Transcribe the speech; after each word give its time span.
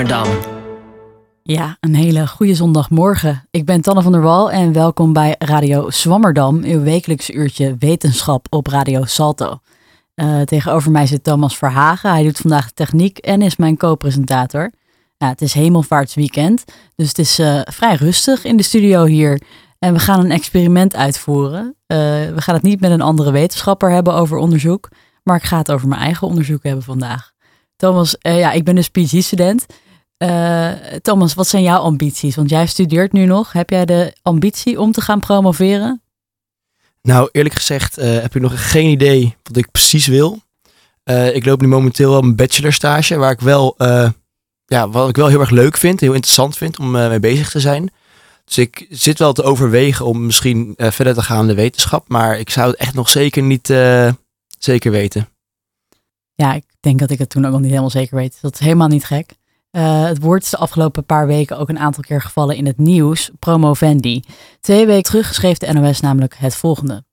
Swammerdam. 0.00 0.38
Ja, 1.42 1.76
een 1.80 1.94
hele 1.94 2.26
goede 2.26 2.54
zondagmorgen. 2.54 3.46
Ik 3.50 3.64
ben 3.64 3.80
Tanne 3.80 4.02
van 4.02 4.12
der 4.12 4.20
Wal 4.20 4.50
en 4.50 4.72
welkom 4.72 5.12
bij 5.12 5.34
Radio 5.38 5.90
Swammerdam, 5.90 6.62
uw 6.62 6.82
wekelijks 6.82 7.30
uurtje 7.30 7.76
wetenschap 7.78 8.46
op 8.50 8.66
Radio 8.66 9.04
Salto. 9.04 9.58
Uh, 10.14 10.40
tegenover 10.40 10.90
mij 10.90 11.06
zit 11.06 11.24
Thomas 11.24 11.56
Verhagen. 11.56 12.10
Hij 12.10 12.22
doet 12.22 12.38
vandaag 12.38 12.70
techniek 12.70 13.18
en 13.18 13.42
is 13.42 13.56
mijn 13.56 13.76
co-presentator. 13.76 14.70
Het 15.18 15.42
is 15.42 15.52
hemelvaartsweekend, 15.52 16.64
dus 16.94 17.08
het 17.08 17.18
is 17.18 17.38
uh, 17.38 17.60
vrij 17.64 17.94
rustig 17.94 18.44
in 18.44 18.56
de 18.56 18.62
studio 18.62 19.04
hier. 19.04 19.40
En 19.78 19.92
we 19.92 19.98
gaan 19.98 20.20
een 20.20 20.30
experiment 20.30 20.96
uitvoeren. 20.96 21.64
Uh, 21.64 21.96
we 22.34 22.40
gaan 22.40 22.54
het 22.54 22.64
niet 22.64 22.80
met 22.80 22.90
een 22.90 23.00
andere 23.00 23.30
wetenschapper 23.30 23.90
hebben 23.90 24.14
over 24.14 24.36
onderzoek, 24.36 24.88
maar 25.22 25.36
ik 25.36 25.44
ga 25.44 25.58
het 25.58 25.72
over 25.72 25.88
mijn 25.88 26.00
eigen 26.00 26.26
onderzoek 26.26 26.62
hebben 26.62 26.84
vandaag. 26.84 27.32
Thomas, 27.76 28.16
ja, 28.18 28.52
ik 28.52 28.64
ben 28.64 28.74
dus 28.74 28.88
PhD-student. 28.88 29.66
Thomas, 31.02 31.34
wat 31.34 31.48
zijn 31.48 31.62
jouw 31.62 31.80
ambities? 31.80 32.36
Want 32.36 32.50
jij 32.50 32.66
studeert 32.66 33.12
nu 33.12 33.24
nog. 33.24 33.52
Heb 33.52 33.70
jij 33.70 33.84
de 33.84 34.16
ambitie 34.22 34.80
om 34.80 34.92
te 34.92 35.00
gaan 35.00 35.20
promoveren? 35.20 36.02
Nou, 37.02 37.28
eerlijk 37.32 37.54
gezegd 37.54 37.96
heb 37.96 38.34
ik 38.34 38.42
nog 38.42 38.70
geen 38.70 38.90
idee 38.90 39.36
wat 39.42 39.56
ik 39.56 39.70
precies 39.70 40.06
wil. 40.06 40.42
ik 41.32 41.44
loop 41.44 41.60
nu 41.60 41.68
momenteel 41.68 42.18
een 42.18 42.36
bachelorstage, 42.36 43.16
waar 43.16 43.30
ik 43.30 43.40
wel 43.40 43.74
ja, 44.66 44.88
wat 44.88 45.08
ik 45.08 45.16
wel 45.16 45.26
heel 45.26 45.40
erg 45.40 45.50
leuk 45.50 45.76
vind, 45.76 46.00
heel 46.00 46.12
interessant 46.12 46.56
vind 46.56 46.78
om 46.78 46.90
mee 46.90 47.20
bezig 47.20 47.50
te 47.50 47.60
zijn. 47.60 47.92
Dus 48.44 48.58
ik 48.58 48.86
zit 48.90 49.18
wel 49.18 49.32
te 49.32 49.42
overwegen 49.42 50.06
om 50.06 50.26
misschien 50.26 50.74
verder 50.76 51.14
te 51.14 51.22
gaan 51.22 51.40
in 51.40 51.46
de 51.46 51.54
wetenschap, 51.54 52.08
maar 52.08 52.38
ik 52.38 52.50
zou 52.50 52.70
het 52.70 52.78
echt 52.78 52.94
nog 52.94 53.08
zeker 53.08 53.42
niet 53.42 53.66
zeker 54.58 54.90
weten. 54.90 55.28
Ja, 56.34 56.54
ik 56.54 56.64
denk 56.80 56.98
dat 56.98 57.10
ik 57.10 57.18
het 57.18 57.30
toen 57.30 57.44
ook 57.44 57.50
nog 57.50 57.60
niet 57.60 57.68
helemaal 57.68 57.90
zeker 57.90 58.16
weet. 58.16 58.38
Dat 58.40 58.54
is 58.54 58.60
helemaal 58.60 58.88
niet 58.88 59.04
gek. 59.04 59.38
Het 59.70 60.20
woord 60.20 60.42
is 60.42 60.50
de 60.50 60.56
afgelopen 60.56 61.04
paar 61.04 61.26
weken 61.26 61.58
ook 61.58 61.68
een 61.68 61.78
aantal 61.78 62.02
keer 62.02 62.22
gevallen 62.22 62.56
in 62.56 62.66
het 62.66 62.78
nieuws, 62.78 63.30
promovendi. 63.38 64.22
Twee 64.60 64.86
weken 64.86 65.02
terug 65.02 65.34
schreef 65.34 65.58
de 65.58 65.72
NOS 65.72 66.00
namelijk 66.00 66.34
het 66.38 66.56
volgende. 66.56 67.04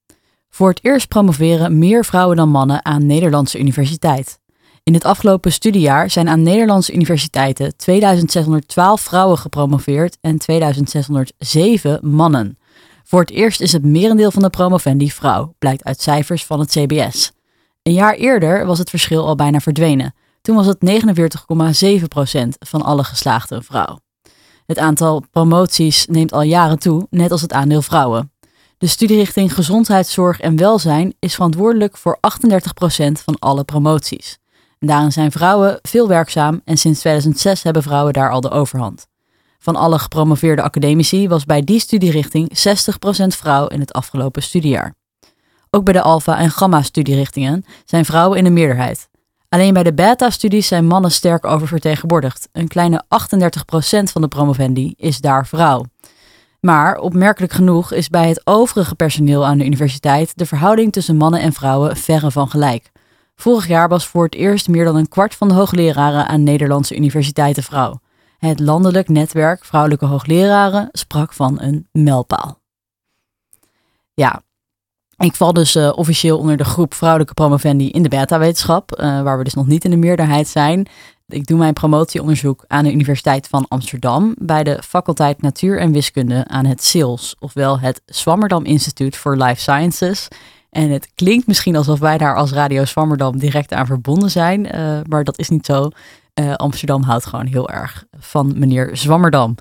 Voor 0.50 0.70
het 0.70 0.80
eerst 0.82 1.08
promoveren 1.08 1.78
meer 1.78 2.06
vrouwen 2.06 2.38
dan 2.38 2.50
mannen 2.50 2.86
aan 2.86 3.06
Nederlandse 3.06 3.60
universiteit. 3.60 4.40
In 4.84 4.94
het 4.94 5.06
afgelopen 5.06 5.52
studiejaar 5.52 6.10
zijn 6.10 6.30
aan 6.30 6.44
Nederlandse 6.44 6.94
universiteiten 6.94 7.78
2612 7.78 9.02
vrouwen 9.02 9.38
gepromoveerd 9.38 10.18
en 10.22 10.38
2607 10.38 12.00
mannen. 12.02 12.58
Voor 13.04 13.20
het 13.20 13.30
eerst 13.30 13.62
is 13.62 13.72
het 13.72 13.86
merendeel 13.86 14.32
van 14.32 14.42
de 14.42 14.50
promovendi 14.50 15.12
vrouw, 15.12 15.54
blijkt 15.60 15.84
uit 15.84 16.02
cijfers 16.02 16.46
van 16.46 16.60
het 16.60 16.70
CBS. 16.70 17.32
Een 17.84 17.94
jaar 17.94 18.14
eerder 18.14 18.66
was 18.66 18.80
het 18.80 18.90
verschil 18.90 19.26
al 19.26 19.36
bijna 19.36 19.60
verdwenen. 19.60 20.14
Toen 20.48 20.56
was 20.56 20.66
het 20.66 20.78
49,7% 22.40 22.48
van 22.60 22.82
alle 22.82 23.04
geslaagde 23.04 23.62
vrouw. 23.62 24.00
Het 24.66 24.78
aantal 24.78 25.24
promoties 25.32 26.06
neemt 26.06 26.34
al 26.34 26.42
jaren 26.42 26.80
toe, 26.80 27.08
net 27.10 27.32
als 27.32 27.42
het 27.42 27.54
aandeel 27.54 27.82
vrouwen. 27.82 28.32
De 28.78 28.88
studierichting 28.88 29.54
Gezondheidszorg 29.54 30.40
en 30.40 30.56
Welzijn 30.56 31.16
is 31.20 31.34
verantwoordelijk 31.36 31.98
voor 31.98 32.20
38% 32.20 33.12
van 33.24 33.40
alle 33.40 33.64
promoties. 33.64 34.38
Daarin 34.80 35.12
zijn 35.12 35.32
vrouwen 35.32 35.80
veel 35.82 36.08
werkzaam 36.08 36.62
en 36.66 36.78
sinds 36.78 37.00
2006 37.00 37.64
hebben 37.64 37.84
vrouwen 37.84 38.14
daar 38.14 38.32
al 38.32 38.42
de 38.42 38.50
overhand. 38.50 39.08
Van 39.60 39.76
alle 39.76 40.00
gepromoveerde 40.00 40.62
academici 40.62 41.28
was 41.28 41.46
bij 41.46 41.62
die 41.62 41.80
studierichting 41.80 42.50
60% 42.50 43.28
vrouw 43.28 43.68
in 43.68 43.80
het 43.80 43.94
afgelopen 43.94 44.44
studiejaar. 44.44 44.96
Ook 45.70 45.84
bij 45.84 45.94
de 45.94 46.02
alpha- 46.02 46.38
en 46.38 46.52
gamma-studierichtingen 46.52 47.66
zijn 47.86 48.06
vrouwen 48.06 48.38
in 48.38 48.44
de 48.44 48.50
meerderheid. 48.50 49.10
Alleen 49.50 49.74
bij 49.74 49.84
de 49.84 49.94
beta-studies 49.94 50.68
zijn 50.68 50.86
mannen 50.86 51.12
sterk 51.12 51.46
oververtegenwoordigd. 51.46 52.50
Een 52.52 52.68
kleine 52.68 53.04
38% 53.04 53.08
van 54.12 54.22
de 54.22 54.28
promovendi 54.28 54.94
is 54.98 55.22
daar 55.22 55.48
vrouw. 55.48 55.86
Maar 56.60 56.98
opmerkelijk 56.98 57.54
genoeg 57.54 57.92
is 57.92 58.10
bij 58.10 58.28
het 58.28 58.42
overige 58.44 58.96
personeel 58.96 59.46
aan 59.46 59.58
de 59.58 59.66
universiteit 59.66 60.38
de 60.38 60.46
verhouding 60.46 60.92
tussen 60.92 61.18
mannen 61.18 61.42
en 61.42 61.54
vrouwen 61.54 61.98
verre 61.98 62.32
van 62.32 62.50
gelijk. 62.50 62.92
Vorig 63.36 63.68
jaar 63.68 63.88
was 63.88 64.08
voor 64.08 64.24
het 64.24 64.36
eerst 64.36 64.68
meer 64.68 64.86
dan 64.86 64.96
een 64.96 65.08
kwart 65.08 65.36
van 65.36 65.48
de 65.48 65.54
hoogleraren 65.54 66.28
aan 66.28 66.44
Nederlandse 66.44 66.96
universiteiten 66.96 67.64
vrouw. 67.64 68.00
Het 68.38 68.60
landelijk 68.60 69.10
netwerk 69.10 69.66
vrouwelijke 69.66 70.06
hoogleraren 70.06 70.90
sprak 70.92 71.34
van 71.34 71.62
een 71.62 71.88
mijlpaal. 71.92 72.60
Ja, 74.14 74.42
ik 75.18 75.36
val 75.36 75.54
dus 75.54 75.76
uh, 75.76 75.92
officieel 75.96 76.38
onder 76.38 76.58
de 76.58 76.64
groep 76.64 76.94
vrouwelijke 76.94 77.34
promovendi 77.34 77.90
in 77.90 78.04
de 78.04 78.10
beta-wetenschap, 78.10 79.00
uh, 79.00 79.22
waar 79.22 79.38
we 79.38 79.44
dus 79.44 79.54
nog 79.54 79.68
niet 79.68 79.84
in 79.84 79.92
de 79.92 79.98
meerderheid 79.98 80.48
zijn. 80.48 80.88
Ik 81.28 81.48
doe 81.48 81.58
mijn 81.58 81.74
promotieonderzoek 81.74 82.64
aan 82.68 82.84
de 82.84 82.92
Universiteit 82.92 83.48
van 83.48 83.66
Amsterdam 83.68 84.36
bij 84.40 84.64
de 84.64 84.82
faculteit 84.84 85.42
Natuur 85.42 85.80
en 85.80 85.92
Wiskunde 85.92 86.48
aan 86.48 86.66
het 86.66 86.84
SILS, 86.84 87.36
ofwel 87.40 87.80
het 87.80 88.02
Swammerdam 88.06 88.66
Instituut 88.66 89.16
for 89.16 89.38
Life 89.38 89.62
Sciences 89.62 90.28
en 90.70 90.90
het 90.90 91.10
klinkt 91.16 91.48
misschien 91.48 91.76
alsof 91.76 92.00
wij 92.00 92.18
daar 92.18 92.36
als 92.36 92.52
Radio 92.52 92.86
Zwammerdam 92.86 93.38
direct 93.38 93.74
aan 93.74 93.86
verbonden 93.86 94.32
zijn, 94.32 94.76
uh, 94.76 95.00
maar 95.08 95.24
dat 95.24 95.40
is 95.40 95.50
niet 95.50 95.66
zo. 95.66 95.90
Amsterdam 96.56 97.04
houdt 97.04 97.26
gewoon 97.26 97.46
heel 97.46 97.70
erg 97.70 98.06
van 98.20 98.54
meneer 98.56 98.90
Zwammerdam. 98.94 99.56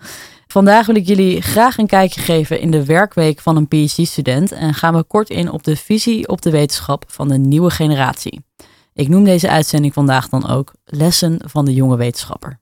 Vandaag 0.47 0.87
wil 0.87 0.95
ik 0.95 1.07
jullie 1.07 1.43
graag 1.43 1.79
een 1.79 1.87
kijkje 1.87 2.21
geven 2.21 2.61
in 2.61 2.71
de 2.71 2.85
werkweek 2.85 3.41
van 3.41 3.57
een 3.57 3.69
PhD-student 3.69 4.53
en 4.53 4.75
gaan 4.75 4.95
we 4.95 5.03
kort 5.03 5.31
in 5.31 5.51
op 5.51 5.65
de 5.65 5.77
visie 5.77 6.29
op 6.29 6.43
de 6.43 6.51
wetenschap 6.51 7.05
van 7.07 7.29
de 7.29 7.39
nieuwe 7.39 7.71
generatie. 7.71 8.45
Ik 8.93 9.09
noem 9.09 9.25
deze 9.25 9.49
uitzending 9.49 9.95
vandaag 9.95 10.29
dan 10.29 10.49
ook 10.49 10.73
Lessen 10.85 11.39
van 11.45 11.65
de 11.65 11.75
jonge 11.75 11.97
wetenschapper. 11.97 12.61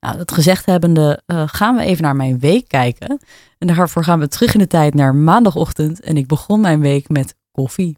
Nou, 0.00 0.16
dat 0.16 0.32
gezegd 0.32 0.66
hebbende 0.66 1.22
uh, 1.26 1.42
gaan 1.46 1.76
we 1.76 1.82
even 1.82 2.02
naar 2.02 2.16
mijn 2.16 2.38
week 2.38 2.68
kijken. 2.68 3.20
En 3.58 3.66
daarvoor 3.66 4.04
gaan 4.04 4.18
we 4.18 4.28
terug 4.28 4.52
in 4.52 4.58
de 4.58 4.66
tijd 4.66 4.94
naar 4.94 5.14
maandagochtend. 5.14 6.00
En 6.00 6.16
ik 6.16 6.26
begon 6.26 6.60
mijn 6.60 6.80
week 6.80 7.08
met 7.08 7.34
koffie. 7.52 7.96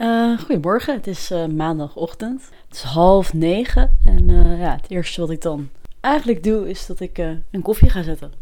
Uh, 0.00 0.38
goedemorgen, 0.38 0.94
het 0.94 1.06
is 1.06 1.30
uh, 1.30 1.46
maandagochtend. 1.46 2.42
Het 2.68 2.76
is 2.76 2.82
half 2.82 3.32
negen 3.32 3.98
en 4.04 4.28
uh, 4.28 4.60
ja, 4.60 4.74
het 4.74 4.90
eerste 4.90 5.20
wat 5.20 5.30
ik 5.30 5.42
dan 5.42 5.68
eigenlijk 6.00 6.42
doe 6.42 6.68
is 6.68 6.86
dat 6.86 7.00
ik 7.00 7.18
een 7.50 7.62
koffie 7.62 7.90
ga 7.90 8.02
zetten. 8.02 8.32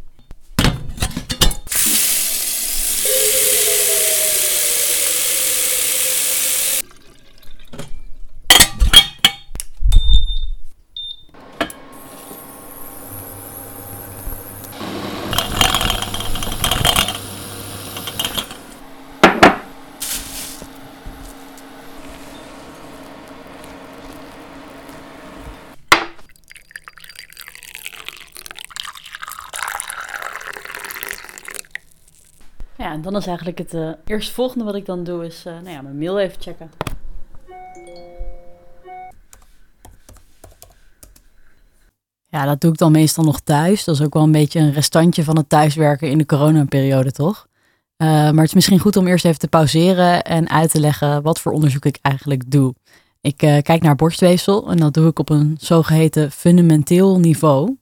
En 32.98 33.04
dan 33.04 33.16
is 33.16 33.26
eigenlijk 33.26 33.58
het 33.58 33.74
uh, 33.74 33.90
eerste 34.04 34.32
volgende 34.32 34.64
wat 34.64 34.74
ik 34.74 34.86
dan 34.86 35.04
doe, 35.04 35.26
is 35.26 35.44
uh, 35.46 35.52
nou 35.52 35.70
ja, 35.70 35.82
mijn 35.82 35.98
mail 35.98 36.18
even 36.18 36.40
checken. 36.40 36.70
Ja, 42.26 42.44
dat 42.44 42.60
doe 42.60 42.72
ik 42.72 42.78
dan 42.78 42.92
meestal 42.92 43.24
nog 43.24 43.40
thuis. 43.40 43.84
Dat 43.84 43.94
is 43.94 44.02
ook 44.02 44.14
wel 44.14 44.22
een 44.22 44.32
beetje 44.32 44.60
een 44.60 44.72
restantje 44.72 45.24
van 45.24 45.36
het 45.36 45.48
thuiswerken 45.48 46.10
in 46.10 46.18
de 46.18 46.26
coronaperiode, 46.26 47.12
toch? 47.12 47.46
Uh, 47.96 48.08
maar 48.08 48.34
het 48.34 48.44
is 48.46 48.54
misschien 48.54 48.78
goed 48.78 48.96
om 48.96 49.06
eerst 49.06 49.24
even 49.24 49.38
te 49.38 49.48
pauzeren 49.48 50.22
en 50.22 50.50
uit 50.50 50.70
te 50.70 50.80
leggen 50.80 51.22
wat 51.22 51.40
voor 51.40 51.52
onderzoek 51.52 51.84
ik 51.84 51.98
eigenlijk 52.02 52.50
doe. 52.50 52.74
Ik 53.20 53.36
kijk 53.36 53.82
naar 53.82 53.96
borstweefsel 53.96 54.70
en 54.70 54.76
dat 54.76 54.94
doe 54.94 55.08
ik 55.08 55.18
op 55.18 55.30
een 55.30 55.56
zogeheten 55.60 56.30
fundamenteel 56.30 57.18
niveau 57.18 57.76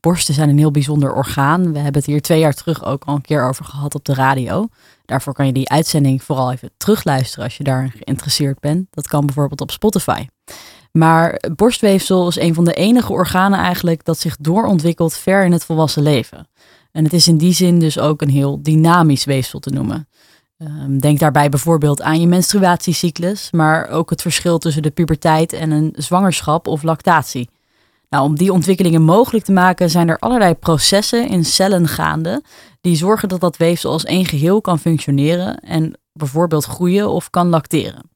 borsten 0.00 0.34
zijn 0.34 0.48
een 0.48 0.58
heel 0.58 0.70
bijzonder 0.70 1.14
orgaan. 1.14 1.72
We 1.72 1.78
hebben 1.78 2.00
het 2.00 2.06
hier 2.06 2.22
twee 2.22 2.38
jaar 2.38 2.54
terug 2.54 2.84
ook 2.84 3.04
al 3.04 3.14
een 3.14 3.20
keer 3.20 3.48
over 3.48 3.64
gehad 3.64 3.94
op 3.94 4.04
de 4.04 4.14
radio. 4.14 4.68
Daarvoor 5.04 5.32
kan 5.32 5.46
je 5.46 5.52
die 5.52 5.68
uitzending 5.68 6.22
vooral 6.22 6.52
even 6.52 6.70
terugluisteren 6.76 7.44
als 7.44 7.56
je 7.56 7.64
daar 7.64 7.92
geïnteresseerd 7.96 8.60
bent. 8.60 8.86
Dat 8.90 9.08
kan 9.08 9.26
bijvoorbeeld 9.26 9.60
op 9.60 9.70
Spotify. 9.70 10.26
Maar 10.92 11.42
borstweefsel 11.56 12.28
is 12.28 12.38
een 12.38 12.54
van 12.54 12.64
de 12.64 12.74
enige 12.74 13.12
organen 13.12 13.58
eigenlijk 13.58 14.04
dat 14.04 14.18
zich 14.18 14.36
doorontwikkelt 14.36 15.14
ver 15.14 15.44
in 15.44 15.52
het 15.52 15.64
volwassen 15.64 16.02
leven. 16.02 16.48
En 16.92 17.04
het 17.04 17.12
is 17.12 17.28
in 17.28 17.36
die 17.36 17.52
zin 17.52 17.78
dus 17.78 17.98
ook 17.98 18.22
een 18.22 18.30
heel 18.30 18.62
dynamisch 18.62 19.24
weefsel 19.24 19.58
te 19.58 19.70
noemen. 19.70 20.08
Ehm, 20.58 20.98
denk 20.98 21.18
daarbij 21.18 21.48
bijvoorbeeld 21.48 22.02
aan 22.02 22.20
je 22.20 22.26
menstruatiecyclus, 22.26 23.50
maar 23.50 23.88
ook 23.88 24.10
het 24.10 24.22
verschil 24.22 24.58
tussen 24.58 24.82
de 24.82 24.90
puberteit 24.90 25.52
en 25.52 25.70
een 25.70 25.92
zwangerschap 25.96 26.66
of 26.66 26.82
lactatie. 26.82 27.48
Nou, 28.10 28.24
om 28.24 28.36
die 28.36 28.52
ontwikkelingen 28.52 29.02
mogelijk 29.02 29.44
te 29.44 29.52
maken 29.52 29.90
zijn 29.90 30.08
er 30.08 30.18
allerlei 30.18 30.54
processen 30.54 31.28
in 31.28 31.44
cellen 31.44 31.88
gaande 31.88 32.42
die 32.80 32.96
zorgen 32.96 33.28
dat 33.28 33.40
dat 33.40 33.56
weefsel 33.56 33.92
als 33.92 34.04
één 34.04 34.24
geheel 34.24 34.60
kan 34.60 34.78
functioneren 34.78 35.60
en 35.60 35.98
bijvoorbeeld 36.12 36.64
groeien 36.64 37.10
of 37.10 37.30
kan 37.30 37.48
lacteren. 37.48 38.10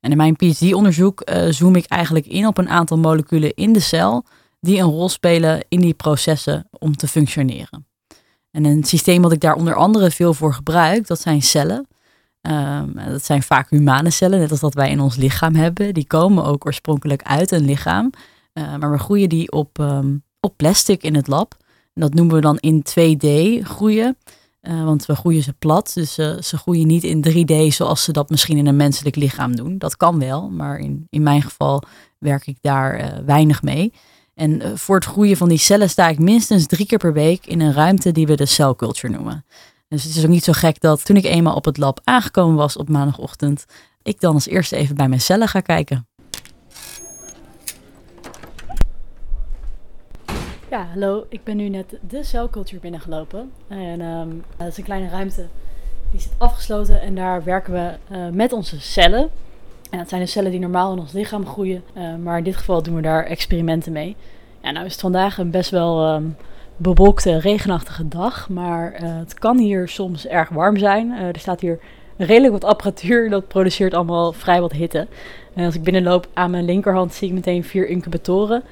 En 0.00 0.10
in 0.10 0.16
mijn 0.16 0.36
PhD-onderzoek 0.36 1.22
zoom 1.48 1.76
ik 1.76 1.84
eigenlijk 1.84 2.26
in 2.26 2.46
op 2.46 2.58
een 2.58 2.68
aantal 2.68 2.98
moleculen 2.98 3.54
in 3.54 3.72
de 3.72 3.80
cel 3.80 4.24
die 4.60 4.78
een 4.78 4.90
rol 4.90 5.08
spelen 5.08 5.64
in 5.68 5.80
die 5.80 5.94
processen 5.94 6.68
om 6.78 6.96
te 6.96 7.08
functioneren. 7.08 7.86
En 8.50 8.64
een 8.64 8.84
systeem 8.84 9.22
wat 9.22 9.32
ik 9.32 9.40
daar 9.40 9.54
onder 9.54 9.74
andere 9.74 10.10
veel 10.10 10.34
voor 10.34 10.54
gebruik, 10.54 11.06
dat 11.06 11.20
zijn 11.20 11.42
cellen. 11.42 11.86
Um, 12.42 12.92
dat 12.94 13.24
zijn 13.24 13.42
vaak 13.42 13.70
humane 13.70 14.10
cellen, 14.10 14.38
net 14.38 14.50
als 14.50 14.60
dat 14.60 14.74
wij 14.74 14.90
in 14.90 15.00
ons 15.00 15.16
lichaam 15.16 15.54
hebben. 15.54 15.94
Die 15.94 16.06
komen 16.06 16.44
ook 16.44 16.66
oorspronkelijk 16.66 17.22
uit 17.22 17.50
een 17.50 17.64
lichaam. 17.64 18.10
Uh, 18.54 18.76
maar 18.76 18.90
we 18.90 18.98
groeien 18.98 19.28
die 19.28 19.52
op, 19.52 19.78
um, 19.78 20.24
op 20.40 20.56
plastic 20.56 21.02
in 21.02 21.14
het 21.14 21.26
lab. 21.26 21.56
Dat 21.94 22.14
noemen 22.14 22.34
we 22.34 22.40
dan 22.40 22.58
in 22.58 22.84
2D 22.88 23.26
groeien. 23.62 24.16
Uh, 24.62 24.84
want 24.84 25.06
we 25.06 25.14
groeien 25.14 25.42
ze 25.42 25.52
plat. 25.52 25.90
Dus 25.94 26.18
uh, 26.18 26.40
ze 26.40 26.56
groeien 26.56 26.86
niet 26.86 27.04
in 27.04 27.24
3D 27.28 27.74
zoals 27.74 28.04
ze 28.04 28.12
dat 28.12 28.30
misschien 28.30 28.56
in 28.56 28.66
een 28.66 28.76
menselijk 28.76 29.16
lichaam 29.16 29.56
doen. 29.56 29.78
Dat 29.78 29.96
kan 29.96 30.18
wel, 30.18 30.50
maar 30.50 30.78
in, 30.78 31.06
in 31.08 31.22
mijn 31.22 31.42
geval 31.42 31.82
werk 32.18 32.46
ik 32.46 32.58
daar 32.60 33.22
weinig 33.24 33.62
mee. 33.62 33.92
En 34.40 34.60
eh, 34.60 34.70
voor 34.74 34.94
het 34.94 35.04
groeien 35.04 35.36
van 35.36 35.48
die 35.48 35.58
cellen 35.58 35.90
sta 35.90 36.08
ik 36.08 36.18
minstens 36.18 36.66
drie 36.66 36.86
keer 36.86 36.98
per 36.98 37.12
week 37.12 37.46
in 37.46 37.60
een 37.60 37.72
ruimte 37.72 38.12
die 38.12 38.26
we 38.26 38.36
de 38.36 38.46
celculture 38.46 39.12
noemen. 39.12 39.44
Dus 39.88 40.04
het 40.04 40.16
is 40.16 40.24
ook 40.24 40.30
niet 40.30 40.44
zo 40.44 40.52
gek 40.52 40.80
dat 40.80 41.04
toen 41.04 41.16
ik 41.16 41.24
eenmaal 41.24 41.54
op 41.54 41.64
het 41.64 41.76
lab 41.76 42.00
aangekomen 42.04 42.56
was 42.56 42.76
op 42.76 42.88
maandagochtend, 42.88 43.64
ik 44.02 44.20
dan 44.20 44.34
als 44.34 44.46
eerste 44.46 44.76
even 44.76 44.96
bij 44.96 45.08
mijn 45.08 45.20
cellen 45.20 45.48
ga 45.48 45.60
kijken. 45.60 46.08
Ja, 50.70 50.86
hallo. 50.92 51.26
Ik 51.28 51.44
ben 51.44 51.56
nu 51.56 51.68
net 51.68 51.98
de 52.08 52.22
celculture 52.22 52.80
binnengelopen. 52.80 53.52
En 53.68 54.00
um, 54.00 54.44
dat 54.56 54.66
is 54.66 54.76
een 54.76 54.84
kleine 54.84 55.08
ruimte. 55.08 55.46
Die 56.10 56.20
zit 56.20 56.32
afgesloten 56.38 57.00
en 57.00 57.14
daar 57.14 57.44
werken 57.44 57.72
we 57.72 58.16
uh, 58.16 58.28
met 58.28 58.52
onze 58.52 58.80
cellen. 58.80 59.30
En 59.90 59.98
dat 59.98 60.08
zijn 60.08 60.20
de 60.20 60.26
cellen 60.26 60.50
die 60.50 60.60
normaal 60.60 60.92
in 60.92 60.98
ons 60.98 61.12
lichaam 61.12 61.46
groeien. 61.46 61.82
Uh, 61.96 62.16
maar 62.16 62.38
in 62.38 62.44
dit 62.44 62.56
geval 62.56 62.82
doen 62.82 62.94
we 62.94 63.02
daar 63.02 63.24
experimenten 63.24 63.92
mee. 63.92 64.16
Ja, 64.62 64.70
nou 64.70 64.86
is 64.86 64.92
het 64.92 65.00
vandaag 65.00 65.38
een 65.38 65.50
best 65.50 65.70
wel 65.70 66.14
um, 66.14 66.36
bewolkte, 66.76 67.38
regenachtige 67.38 68.08
dag. 68.08 68.48
Maar 68.48 69.02
uh, 69.02 69.18
het 69.18 69.34
kan 69.34 69.58
hier 69.58 69.88
soms 69.88 70.26
erg 70.26 70.48
warm 70.48 70.76
zijn. 70.76 71.10
Er 71.10 71.38
staat 71.38 71.60
hier 71.60 71.78
redelijk 72.16 72.52
wat 72.52 72.64
apparatuur. 72.64 73.30
Dat 73.30 73.48
produceert 73.48 73.94
allemaal 73.94 74.32
vrij 74.32 74.60
wat 74.60 74.72
hitte. 74.72 75.06
En 75.54 75.64
als 75.64 75.74
ik 75.74 75.82
binnenloop 75.82 76.28
aan 76.32 76.50
mijn 76.50 76.64
linkerhand 76.64 77.14
zie 77.14 77.28
ik 77.28 77.34
meteen 77.34 77.64
vier 77.64 77.88
incubatoren. 77.88 78.62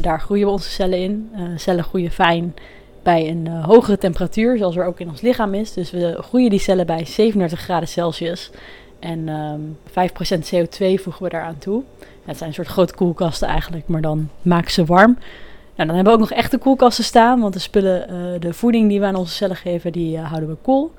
Daar 0.00 0.20
groeien 0.20 0.46
we 0.46 0.52
onze 0.52 0.70
cellen 0.70 0.98
in. 0.98 1.30
cellen 1.56 1.84
groeien 1.84 2.10
fijn 2.10 2.54
bij 3.02 3.28
een 3.28 3.46
hogere 3.46 3.98
temperatuur, 3.98 4.58
zoals 4.58 4.76
er 4.76 4.84
ook 4.84 5.00
in 5.00 5.08
ons 5.08 5.20
lichaam 5.20 5.54
is. 5.54 5.72
Dus 5.72 5.90
we 5.90 6.18
groeien 6.20 6.50
die 6.50 6.58
cellen 6.58 6.86
bij 6.86 7.04
37 7.04 7.60
graden 7.60 7.88
Celsius. 7.88 8.50
En 8.98 9.28
um, 9.28 9.76
ehm, 9.92 10.40
5% 10.40 10.54
CO2 10.54 11.02
voegen 11.02 11.22
we 11.22 11.28
daaraan 11.28 11.58
toe. 11.58 11.82
het 12.24 12.36
zijn 12.36 12.48
een 12.48 12.54
soort 12.54 12.68
grote 12.68 12.94
koelkasten 12.94 13.48
eigenlijk, 13.48 13.88
maar 13.88 14.00
dan 14.00 14.30
maken 14.42 14.70
ze 14.70 14.84
warm. 14.84 15.18
Nou, 15.76 15.88
dan 15.88 15.96
hebben 15.96 16.04
we 16.04 16.22
ook 16.22 16.28
nog 16.28 16.38
echte 16.38 16.58
koelkasten 16.58 17.04
staan, 17.04 17.40
want 17.40 17.52
de 17.52 17.58
spullen, 17.58 18.10
uh, 18.10 18.40
de 18.40 18.54
voeding 18.54 18.88
die 18.88 19.00
we 19.00 19.06
aan 19.06 19.14
onze 19.14 19.34
cellen 19.34 19.56
geven, 19.56 19.92
die 19.92 20.18
houden 20.18 20.48
we 20.48 20.56
koel. 20.62 20.92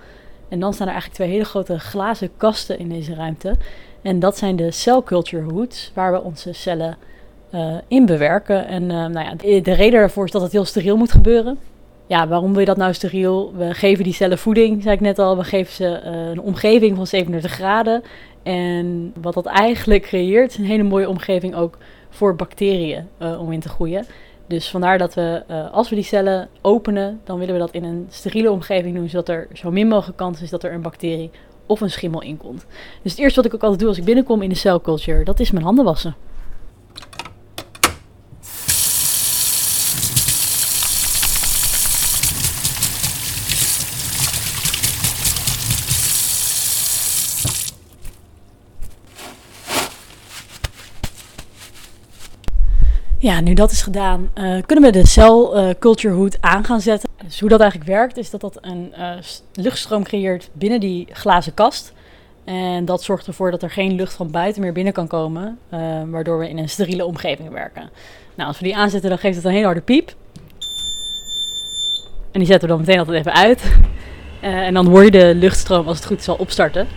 En 0.50 0.60
dan 0.60 0.74
staan 0.74 0.88
er 0.88 0.94
eigenlijk 0.94 1.22
twee 1.22 1.32
hele 1.32 1.50
grote 1.50 1.80
glazen 1.80 2.30
kasten 2.38 2.80
in 2.80 2.90
deze 2.90 3.14
ruimte. 3.14 3.56
En 4.02 4.20
dat 4.20 4.38
zijn 4.38 4.56
de 4.56 4.72
cell 4.72 5.02
culture 5.06 5.44
hoods, 5.44 5.92
waar 5.94 6.12
we 6.12 6.22
onze 6.22 6.54
cellen 6.54 6.98
uh, 7.52 7.76
in 7.88 8.06
bewerken. 8.06 8.68
En 8.68 8.88
nou 8.88 9.20
ja, 9.20 9.34
de, 9.36 9.62
de 9.62 9.74
reden 9.74 10.00
daarvoor 10.00 10.26
is 10.26 10.32
dat 10.32 10.42
het 10.42 10.52
heel 10.52 10.66
steriel 10.66 10.98
moet 10.98 11.12
gebeuren 11.12 11.58
ja, 12.10 12.28
waarom 12.28 12.52
wil 12.52 12.60
je 12.60 12.66
dat 12.66 12.78
nou 12.78 12.94
steriel? 12.94 13.54
We 13.56 13.74
geven 13.74 14.04
die 14.04 14.14
cellen 14.14 14.38
voeding, 14.38 14.84
zei 14.84 14.96
ik 14.96 15.02
net 15.02 15.20
al. 15.20 15.38
We 15.38 15.44
geven 15.44 15.74
ze 15.74 16.02
uh, 16.06 16.30
een 16.30 16.42
omgeving 16.42 16.96
van 16.96 17.08
37 17.08 17.52
graden. 17.52 18.04
En 18.44 19.14
wat 19.22 19.34
dat 19.34 19.46
eigenlijk 19.46 20.04
creëert, 20.04 20.52
is 20.52 20.58
een 20.58 20.66
hele 20.66 20.84
mooie 20.84 21.10
omgeving 21.10 21.56
ook 21.56 21.78
voor 22.10 22.36
bacteriën 22.36 23.08
om 23.40 23.52
in 23.52 23.60
te 23.60 23.70
groeien. 23.70 24.06
Dus 24.48 24.70
vandaar 24.70 24.98
dat 24.98 25.14
we, 25.14 25.44
als 25.72 25.90
we 25.90 25.96
die 25.96 26.04
cellen 26.04 26.50
openen, 26.62 27.20
dan 27.24 27.40
willen 27.40 27.54
we 27.54 27.60
dat 27.60 27.72
in 27.72 27.84
een 27.84 28.08
steriele 28.10 28.52
omgeving 28.52 28.96
doen, 28.96 29.10
zodat 29.10 29.30
er 29.30 29.48
zo 29.54 29.72
min 29.72 29.88
mogelijk 29.88 30.18
kans 30.18 30.42
is 30.42 30.50
dat 30.50 30.64
er 30.64 30.74
een 30.74 30.82
bacterie 30.82 31.32
of 31.66 31.82
een 31.82 31.92
schimmel 31.92 32.22
in 32.22 32.38
komt. 32.38 32.66
Dus 33.02 33.12
het 33.12 33.22
eerste 33.22 33.36
wat 33.42 33.46
ik 33.46 33.54
ook 33.54 33.62
altijd 33.62 33.80
doe 33.80 33.90
als 33.90 33.98
ik 33.98 34.04
binnenkom 34.04 34.42
in 34.42 34.50
de 34.50 34.56
celculture, 34.56 35.24
dat 35.24 35.40
is 35.40 35.52
mijn 35.52 35.66
handen 35.66 35.86
wassen. 35.86 36.16
Ja, 53.22 53.42
nu 53.42 53.54
dat 53.54 53.72
is 53.72 53.82
gedaan, 53.82 54.32
uh, 54.36 54.62
kunnen 54.66 54.92
we 54.92 55.00
de 55.00 55.08
cel 55.08 55.58
uh, 55.58 55.70
culture 55.80 56.14
hood 56.14 56.38
aan 56.42 56.64
gaan 56.64 56.82
zetten. 56.82 57.10
Dus 57.26 57.40
hoe 57.40 57.50
dat 57.50 57.60
eigenlijk 57.60 57.90
werkt, 57.90 58.18
is 58.18 58.30
dat 58.30 58.42
dat 58.42 58.58
een 58.62 58.94
uh, 58.98 59.12
luchtstroom 59.54 60.04
creëert 60.04 60.50
binnen 60.54 60.80
die 60.80 61.08
glazen 61.12 61.54
kast. 61.54 61.94
En 62.44 62.86
dat 62.86 63.04
zorgt 63.04 63.28
ervoor 63.28 63.52
dat 63.52 63.64
er 63.64 63.70
geen 63.70 63.96
lucht 63.96 64.14
van 64.14 64.32
buiten 64.32 64.62
meer 64.62 64.74
binnen 64.74 64.94
kan 64.94 65.08
komen, 65.08 65.60
waardoor 66.10 66.40
we 66.40 66.50
in 66.50 66.58
een 66.58 66.70
steriele 66.70 67.06
omgeving 67.06 67.50
werken. 67.50 67.90
Nou, 68.36 68.48
als 68.48 68.60
we 68.60 68.66
die 68.66 68.76
aanzetten, 68.76 69.10
dan 69.10 69.20
geeft 69.20 69.36
het 69.36 69.46
een 69.46 69.52
hele 69.52 69.66
harde 69.66 69.82
piep. 69.82 70.14
En 72.32 72.40
die 72.40 72.46
zetten 72.46 72.70
we 72.70 72.76
dan 72.76 72.80
meteen 72.80 73.00
altijd 73.00 73.18
even 73.18 73.34
uit. 73.34 73.76
en 74.42 74.74
dan 74.74 74.88
hoor 74.88 75.04
je 75.04 75.12
de 75.12 75.36
luchtstroom, 75.36 75.88
als 75.88 75.98
het 75.98 76.06
goed 76.06 76.20
is, 76.20 76.30
al 76.30 76.36
opstarten. 76.36 76.88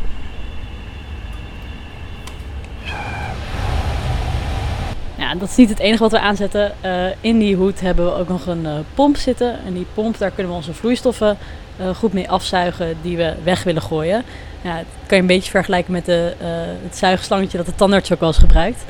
Dat 5.38 5.48
is 5.48 5.56
niet 5.56 5.68
het 5.68 5.78
enige 5.78 6.02
wat 6.02 6.12
we 6.12 6.20
aanzetten. 6.20 6.72
Uh, 6.84 7.04
in 7.20 7.38
die 7.38 7.56
hoed 7.56 7.80
hebben 7.80 8.04
we 8.04 8.14
ook 8.14 8.28
nog 8.28 8.46
een 8.46 8.64
uh, 8.64 8.72
pomp 8.94 9.16
zitten. 9.16 9.58
En 9.66 9.72
die 9.72 9.86
pomp, 9.94 10.18
daar 10.18 10.30
kunnen 10.30 10.52
we 10.52 10.58
onze 10.58 10.74
vloeistoffen 10.74 11.38
uh, 11.80 11.94
goed 11.94 12.12
mee 12.12 12.30
afzuigen 12.30 12.96
die 13.02 13.16
we 13.16 13.34
weg 13.42 13.62
willen 13.62 13.82
gooien. 13.82 14.22
Ja, 14.62 14.76
dat 14.76 14.84
kan 15.06 15.16
je 15.16 15.22
een 15.22 15.26
beetje 15.26 15.50
vergelijken 15.50 15.92
met 15.92 16.04
de, 16.04 16.34
het 16.82 16.96
zuigslangetje 16.96 17.56
dat 17.56 17.66
de 17.66 17.74
tandarts 17.74 18.12
ook 18.12 18.20
wel 18.20 18.28
eens 18.28 18.38
gebruikt. 18.38 18.84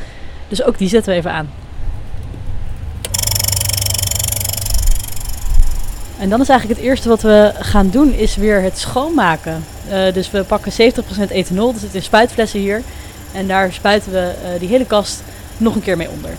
Dus 0.48 0.62
ook 0.62 0.78
die 0.78 0.88
zetten 0.88 1.12
we 1.12 1.18
even 1.18 1.32
aan. 1.32 1.50
En 6.18 6.28
dan 6.28 6.40
is 6.40 6.48
eigenlijk 6.48 6.80
het 6.80 6.88
eerste 6.88 7.08
wat 7.08 7.22
we 7.22 7.52
gaan 7.54 7.90
doen, 7.90 8.12
is 8.12 8.36
weer 8.36 8.62
het 8.62 8.78
schoonmaken. 8.78 9.64
dus 10.12 10.30
we 10.30 10.44
pakken 10.44 10.72
70% 10.72 10.74
ethanol, 11.28 11.72
dat 11.72 11.80
zit 11.80 11.94
in 11.94 12.02
spuitflessen 12.02 12.60
hier. 12.60 12.82
En 13.32 13.46
daar 13.46 13.72
spuiten 13.72 14.12
we 14.12 14.32
die 14.58 14.68
hele 14.68 14.86
kast 14.86 15.22
nog 15.62 15.74
een 15.74 15.82
keer 15.82 15.96
mee 15.96 16.10
onder. 16.10 16.30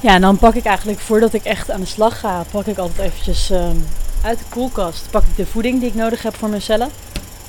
Ja, 0.00 0.14
en 0.14 0.20
dan 0.20 0.38
pak 0.38 0.54
ik 0.54 0.64
eigenlijk, 0.64 0.98
voordat 0.98 1.32
ik 1.32 1.44
echt 1.44 1.70
aan 1.70 1.80
de 1.80 1.86
slag 1.86 2.20
ga, 2.20 2.44
pak 2.50 2.66
ik 2.66 2.78
altijd 2.78 3.08
eventjes 3.08 3.50
ehm, 3.50 3.76
uit 4.24 4.38
de 4.38 4.44
koelkast 4.48 5.10
pak 5.10 5.22
ik 5.22 5.36
de 5.36 5.46
voeding 5.46 5.80
die 5.80 5.88
ik 5.88 5.94
nodig 5.94 6.22
heb 6.22 6.34
voor 6.34 6.48
mijn 6.48 6.62
cellen. 6.62 6.88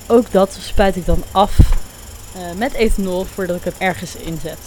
Ook 0.08 0.32
dat 0.32 0.58
spuit 0.60 0.96
ik 0.96 1.06
dan 1.06 1.24
af 1.32 1.60
uh, 2.38 2.58
met 2.58 2.74
ethanol 2.74 3.24
voordat 3.24 3.56
ik 3.56 3.64
het 3.64 3.78
ergens 3.78 4.16
inzet. 4.16 4.60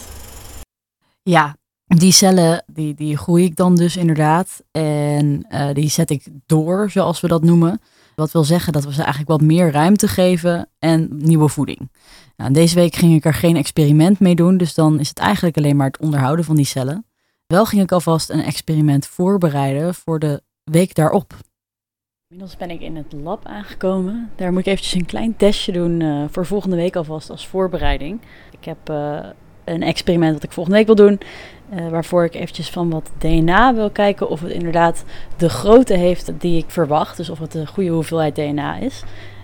Ja, 1.23 1.57
die 1.85 2.13
cellen 2.13 2.65
die, 2.67 2.95
die 2.95 3.17
groei 3.17 3.45
ik 3.45 3.57
dan 3.57 3.77
dus 3.77 3.97
inderdaad. 3.97 4.63
En 4.71 5.47
uh, 5.51 5.69
die 5.73 5.91
zet 5.91 6.11
ik 6.11 6.25
door, 6.47 6.91
zoals 6.91 7.21
we 7.21 7.29
dat 7.29 7.43
noemen. 7.43 7.81
Wat 8.19 8.33
wil 8.33 8.45
zeggen 8.45 8.73
dat 8.73 8.85
we 8.85 8.93
ze 8.93 9.01
eigenlijk 9.01 9.31
wat 9.31 9.41
meer 9.41 9.71
ruimte 9.71 10.09
geven 10.09 10.69
en 10.79 11.09
nieuwe 11.13 11.49
voeding. 11.49 11.91
Nou, 12.37 12.53
deze 12.53 12.75
week 12.75 12.95
ging 12.95 13.15
ik 13.15 13.25
er 13.25 13.35
geen 13.35 13.57
experiment 13.57 14.21
mee 14.21 14.35
doen, 14.35 14.57
dus 14.57 14.75
dan 14.75 15.01
is 15.01 15.09
het 15.09 15.19
eigenlijk 15.19 15.57
alleen 15.57 15.77
maar 15.77 15.87
het 15.87 15.99
onderhouden 15.99 16.45
van 16.45 16.57
die 16.57 16.65
cellen. 16.65 17.07
Wel 17.47 17.67
ging 17.67 17.83
ik 17.83 17.93
alvast 17.93 18.31
een 18.31 18.43
experiment 18.43 19.07
voorbereiden 19.07 19.95
voor 19.95 20.19
de 20.19 20.43
week 20.65 20.95
daarop. 20.95 21.35
Inmiddels 22.29 22.57
ben 22.57 22.71
ik 22.71 22.81
in 22.81 22.97
het 22.97 23.13
lab 23.13 23.47
aangekomen. 23.47 24.31
Daar 24.37 24.53
moet 24.53 24.61
ik 24.61 24.67
eventjes 24.67 24.95
een 24.95 25.07
klein 25.07 25.37
testje 25.37 25.73
doen 25.73 26.01
uh, 26.01 26.25
voor 26.31 26.47
volgende 26.47 26.77
week 26.77 26.97
alvast 26.97 27.31
als 27.31 27.47
voorbereiding. 27.47 28.21
Ik 28.51 28.65
heb 28.65 28.91
uh, 28.91 29.27
een 29.71 29.83
experiment 29.83 30.33
dat 30.33 30.43
ik 30.43 30.53
volgende 30.53 30.79
week 30.79 30.87
wil 30.87 31.07
doen. 31.07 31.21
Uh, 31.75 31.89
waarvoor 31.89 32.25
ik 32.25 32.35
eventjes 32.35 32.71
van 32.71 32.91
wat 32.91 33.11
DNA 33.19 33.75
wil 33.75 33.91
kijken 33.91 34.29
of 34.29 34.41
het 34.41 34.51
inderdaad 34.51 35.05
de 35.37 35.49
grootte 35.49 35.95
heeft 35.95 36.33
die 36.39 36.59
ik 36.59 36.65
verwacht. 36.69 37.17
Dus 37.17 37.31
of 37.31 37.39
het 37.39 37.55
een 37.55 37.67
goede 37.67 37.91
hoeveelheid 37.91 38.35
DNA 38.35 38.77
is. 38.77 39.03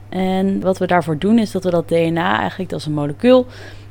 En 0.08 0.60
wat 0.60 0.78
we 0.78 0.86
daarvoor 0.86 1.18
doen 1.18 1.38
is 1.38 1.50
dat 1.50 1.64
we 1.64 1.70
dat 1.70 1.88
DNA 1.88 2.38
eigenlijk, 2.38 2.70
dat 2.70 2.80
is 2.80 2.86
een 2.86 2.92
molecuul, 2.92 3.46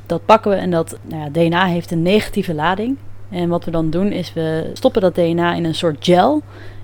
dat 0.06 0.26
pakken 0.26 0.52
we 0.52 0.58
en 0.58 0.72
dat 0.72 0.98
nou 1.02 1.24
ja, 1.24 1.30
DNA 1.30 1.66
heeft 1.66 1.92
een 1.92 2.02
negatieve 2.02 2.54
lading. 2.54 2.98
En 3.30 3.50
wat 3.50 3.66
we 3.66 3.72
dan 3.72 3.90
doen 3.90 4.12
is 4.12 4.34
we 4.34 4.70
stoppen 4.74 5.02
dat 5.02 5.16
DNA 5.16 5.54
in 5.54 5.66
een 5.66 5.76
soort 5.76 5.98
gel. 6.00 6.42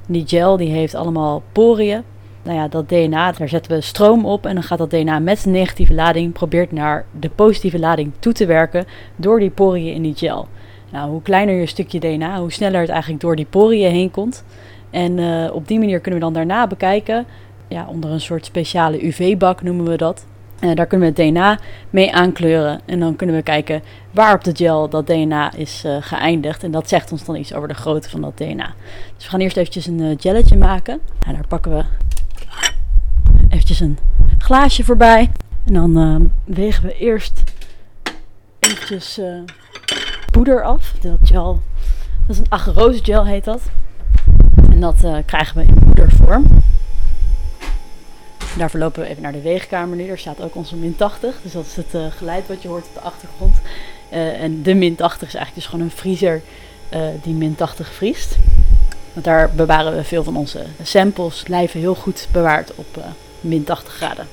die 0.08 0.28
gel 0.28 0.58
die 0.58 0.72
heeft 0.72 0.96
allemaal 0.96 1.44
poriën. 1.52 2.04
Nou 2.44 2.58
ja, 2.58 2.68
dat 2.68 2.90
DNA, 2.90 3.32
daar 3.32 3.50
zetten 3.50 3.72
we 3.72 3.82
stroom 3.82 4.26
op 4.26 4.46
en 4.46 4.54
dan 4.54 4.64
gaat 4.64 4.78
dat 4.78 4.90
DNA 4.90 5.20
met 5.20 5.40
zijn 5.40 5.54
negatieve 5.54 5.94
lading 5.94 6.34
probeert 6.34 6.72
naar 6.72 7.06
de 7.20 7.30
positieve 7.30 7.80
lading 7.80 8.12
toe 8.20 8.34
te 8.34 8.46
werken 8.46 8.86
door 9.16 9.40
die 9.40 9.50
poriën 9.50 9.94
in 9.94 10.02
die 10.02 10.16
gel. 10.16 10.48
Nou, 10.92 11.10
hoe 11.10 11.22
kleiner 11.22 11.56
je 11.56 11.66
stukje 11.66 12.00
DNA, 12.00 12.40
hoe 12.40 12.52
sneller 12.52 12.82
het 12.82 12.90
eigenlijk 12.90 13.22
door 13.22 13.36
die 13.36 13.46
poriën 13.50 13.92
heen 13.92 14.12
komt. 14.12 14.44
En 14.90 15.18
uh, 15.18 15.54
op 15.54 15.68
die 15.68 15.80
manier 15.80 16.00
kunnen 16.00 16.20
we 16.20 16.26
dan 16.26 16.34
daarna 16.34 16.68
bekijken 16.68 17.26
ja, 17.70 17.86
onder 17.88 18.12
een 18.12 18.22
soort 18.22 18.46
speciale 18.46 19.06
UV-bak 19.06 19.62
noemen 19.62 19.86
we 19.86 19.98
dat. 19.98 20.26
Uh, 20.60 20.76
daar 20.76 20.86
kunnen 20.86 21.14
we 21.14 21.22
het 21.22 21.32
DNA 21.32 21.60
mee 21.90 22.14
aankleuren. 22.14 22.82
En 22.86 23.00
dan 23.00 23.16
kunnen 23.16 23.36
we 23.36 23.42
kijken 23.42 23.82
waar 24.12 24.36
op 24.36 24.44
de 24.44 24.56
gel 24.56 24.90
dat 24.90 25.08
DNA 25.08 25.54
is 25.54 25.84
uh, 25.86 25.98
geëindigd. 26.00 26.64
En 26.64 26.72
dat 26.72 26.90
zegt 26.90 27.12
ons 27.12 27.26
dan 27.26 27.36
iets 27.36 27.54
over 27.54 27.68
de 27.68 27.74
grootte 27.74 28.10
van 28.10 28.22
dat 28.22 28.38
DNA. 28.38 28.74
Dus 29.16 29.24
we 29.24 29.30
gaan 29.30 29.40
eerst 29.40 29.58
eventjes 29.58 29.88
een 29.88 30.18
gelletje 30.20 30.58
maken. 30.58 31.00
En 31.28 31.34
daar 31.34 31.48
pakken 31.48 31.72
we 31.72 31.84
een 33.70 33.98
glaasje 34.38 34.84
voorbij. 34.84 35.30
En 35.66 35.74
dan 35.74 36.32
wegen 36.46 36.84
we 36.84 36.98
eerst 36.98 37.44
eventjes 38.60 39.20
poeder 40.32 40.64
af. 40.64 40.94
Dat 41.02 41.20
gel, 41.24 41.62
dat 42.28 42.36
is 42.36 42.38
een 42.38 42.52
agarose 42.52 43.04
gel 43.04 43.26
heet 43.26 43.44
dat. 43.44 43.62
En 44.70 44.80
dat 44.80 45.06
krijgen 45.26 45.58
we 45.58 45.64
in 45.64 45.74
poedervorm. 45.74 46.46
Daarvoor 48.58 48.80
lopen 48.80 49.02
we 49.02 49.08
even 49.08 49.22
naar 49.22 49.32
de 49.32 49.42
weegkamer 49.42 49.98
nu. 49.98 50.08
Daar 50.08 50.18
staat 50.18 50.42
ook 50.42 50.56
onze 50.56 50.76
min 50.76 50.96
80. 50.96 51.40
Dus 51.44 51.52
dat 51.52 51.66
is 51.66 51.76
het 51.76 51.94
uh, 51.94 52.06
geluid 52.10 52.48
wat 52.48 52.62
je 52.62 52.68
hoort 52.68 52.88
op 52.88 52.94
de 52.94 53.00
achtergrond. 53.00 53.56
Uh, 54.12 54.42
en 54.42 54.62
de 54.62 54.74
min 54.74 54.96
80 54.96 55.28
is 55.28 55.34
eigenlijk 55.34 55.56
dus 55.56 55.66
gewoon 55.66 55.86
een 55.86 55.98
vriezer 55.98 56.42
uh, 56.94 57.00
die 57.24 57.34
min 57.34 57.56
80 57.56 57.94
vriest. 57.94 58.38
Want 59.14 59.26
daar 59.26 59.50
bewaren 59.56 59.96
we 59.96 60.04
veel 60.04 60.24
van 60.24 60.36
onze 60.36 60.66
samples. 60.84 61.44
Blijven 61.44 61.80
heel 61.80 61.96
goed 61.96 62.28
bewaard 62.32 62.76
op 62.76 63.04
min 63.42 63.64
80 63.64 63.94
graden. 63.94 64.28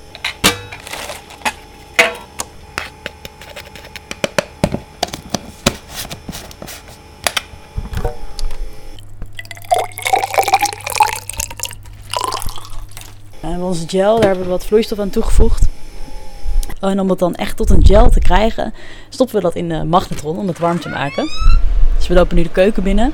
En 13.41 13.63
onze 13.63 13.89
gel, 13.89 14.15
daar 14.15 14.27
hebben 14.27 14.45
we 14.45 14.51
wat 14.51 14.67
vloeistof 14.67 14.99
aan 14.99 15.11
toegevoegd. 15.11 15.67
En 16.81 17.01
om 17.01 17.11
het 17.11 17.19
dan 17.19 17.35
echt 17.35 17.57
tot 17.57 17.71
een 17.71 17.87
gel 17.87 18.11
te 18.11 18.21
krijgen, 18.21 18.75
stoppen 19.09 19.37
we 19.37 19.43
dat 19.43 19.55
in 19.55 19.69
de 19.69 19.85
magnetron 19.85 20.39
om 20.39 20.47
het 20.47 20.59
warm 20.59 20.81
te 20.81 20.89
maken. 20.89 21.29
Dus 21.97 22.09
we 22.09 22.15
lopen 22.15 22.37
nu 22.37 22.43
de 22.43 22.49
keuken 22.51 22.83
binnen. 22.83 23.13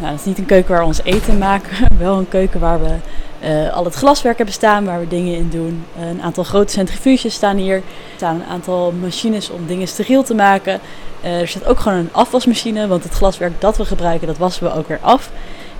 Nou, 0.00 0.10
dat 0.10 0.20
is 0.20 0.26
niet 0.26 0.38
een 0.38 0.46
keuken 0.46 0.70
waar 0.70 0.80
we 0.80 0.86
ons 0.86 1.02
eten 1.02 1.38
maken, 1.38 1.88
wel 1.98 2.18
een 2.18 2.28
keuken 2.28 2.60
waar 2.60 2.80
we 2.80 2.96
uh, 3.44 3.72
al 3.72 3.84
het 3.84 3.94
glaswerk 3.94 4.36
hebben 4.36 4.54
staan, 4.54 4.84
waar 4.84 5.00
we 5.00 5.08
dingen 5.08 5.36
in 5.36 5.48
doen. 5.50 5.84
een 6.00 6.22
aantal 6.22 6.44
grote 6.44 6.72
centrifuges 6.72 7.34
staan 7.34 7.56
hier. 7.56 7.76
Er 7.76 7.82
staan 8.16 8.34
een 8.34 8.46
aantal 8.46 8.92
machines 8.92 9.50
om 9.50 9.66
dingen 9.66 9.88
steriel 9.88 10.22
te 10.22 10.34
maken. 10.34 10.80
Uh, 11.24 11.40
er 11.40 11.48
staat 11.48 11.66
ook 11.66 11.80
gewoon 11.80 11.98
een 11.98 12.12
afwasmachine, 12.12 12.86
want 12.86 13.04
het 13.04 13.12
glaswerk 13.12 13.60
dat 13.60 13.76
we 13.76 13.84
gebruiken, 13.84 14.26
dat 14.26 14.38
wassen 14.38 14.64
we 14.64 14.74
ook 14.74 14.88
weer 14.88 14.98
af. 15.00 15.30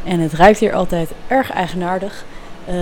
En 0.05 0.21
het 0.21 0.33
ruikt 0.33 0.59
hier 0.59 0.75
altijd 0.75 1.11
erg 1.27 1.51
eigenaardig. 1.51 2.25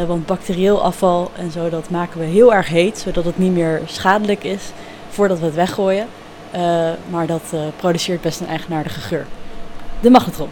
Want 0.06 0.26
bacterieel 0.26 0.82
afval 0.82 1.30
en 1.36 1.50
zo, 1.50 1.68
dat 1.68 1.90
maken 1.90 2.20
we 2.20 2.26
heel 2.26 2.54
erg 2.54 2.68
heet, 2.68 2.98
zodat 2.98 3.24
het 3.24 3.38
niet 3.38 3.52
meer 3.52 3.80
schadelijk 3.84 4.44
is 4.44 4.62
voordat 5.08 5.38
we 5.38 5.44
het 5.44 5.54
weggooien. 5.54 6.06
Maar 7.10 7.26
dat 7.26 7.42
produceert 7.76 8.20
best 8.20 8.40
een 8.40 8.48
eigenaardige 8.48 9.00
geur. 9.00 9.26
De 10.00 10.10
magnetron. 10.10 10.48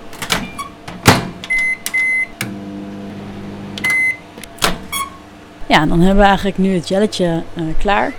Ja, 5.68 5.86
dan 5.86 6.00
hebben 6.00 6.22
we 6.22 6.28
eigenlijk 6.28 6.58
nu 6.58 6.74
het 6.74 6.88
jelletje 6.88 7.42
klaar. 7.78 8.12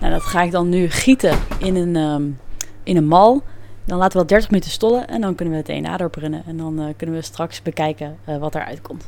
Nou, 0.00 0.12
dat 0.12 0.22
ga 0.22 0.42
ik 0.42 0.50
dan 0.50 0.68
nu 0.68 0.90
gieten 0.90 1.38
in 1.58 1.76
een, 1.76 1.96
um, 1.96 2.38
in 2.82 2.96
een 2.96 3.06
mal. 3.06 3.42
Dan 3.84 3.98
laten 3.98 4.12
we 4.12 4.18
dat 4.18 4.28
30 4.28 4.50
minuten 4.50 4.70
stollen 4.70 5.08
en 5.08 5.20
dan 5.20 5.34
kunnen 5.34 5.54
we 5.54 5.60
het 5.60 5.82
DNA 5.82 5.98
erop 5.98 6.14
runnen. 6.14 6.42
En 6.46 6.56
dan 6.56 6.80
uh, 6.80 6.86
kunnen 6.96 7.16
we 7.16 7.22
straks 7.22 7.62
bekijken 7.62 8.16
uh, 8.28 8.36
wat 8.36 8.54
eruit 8.54 8.82
komt. 8.82 9.04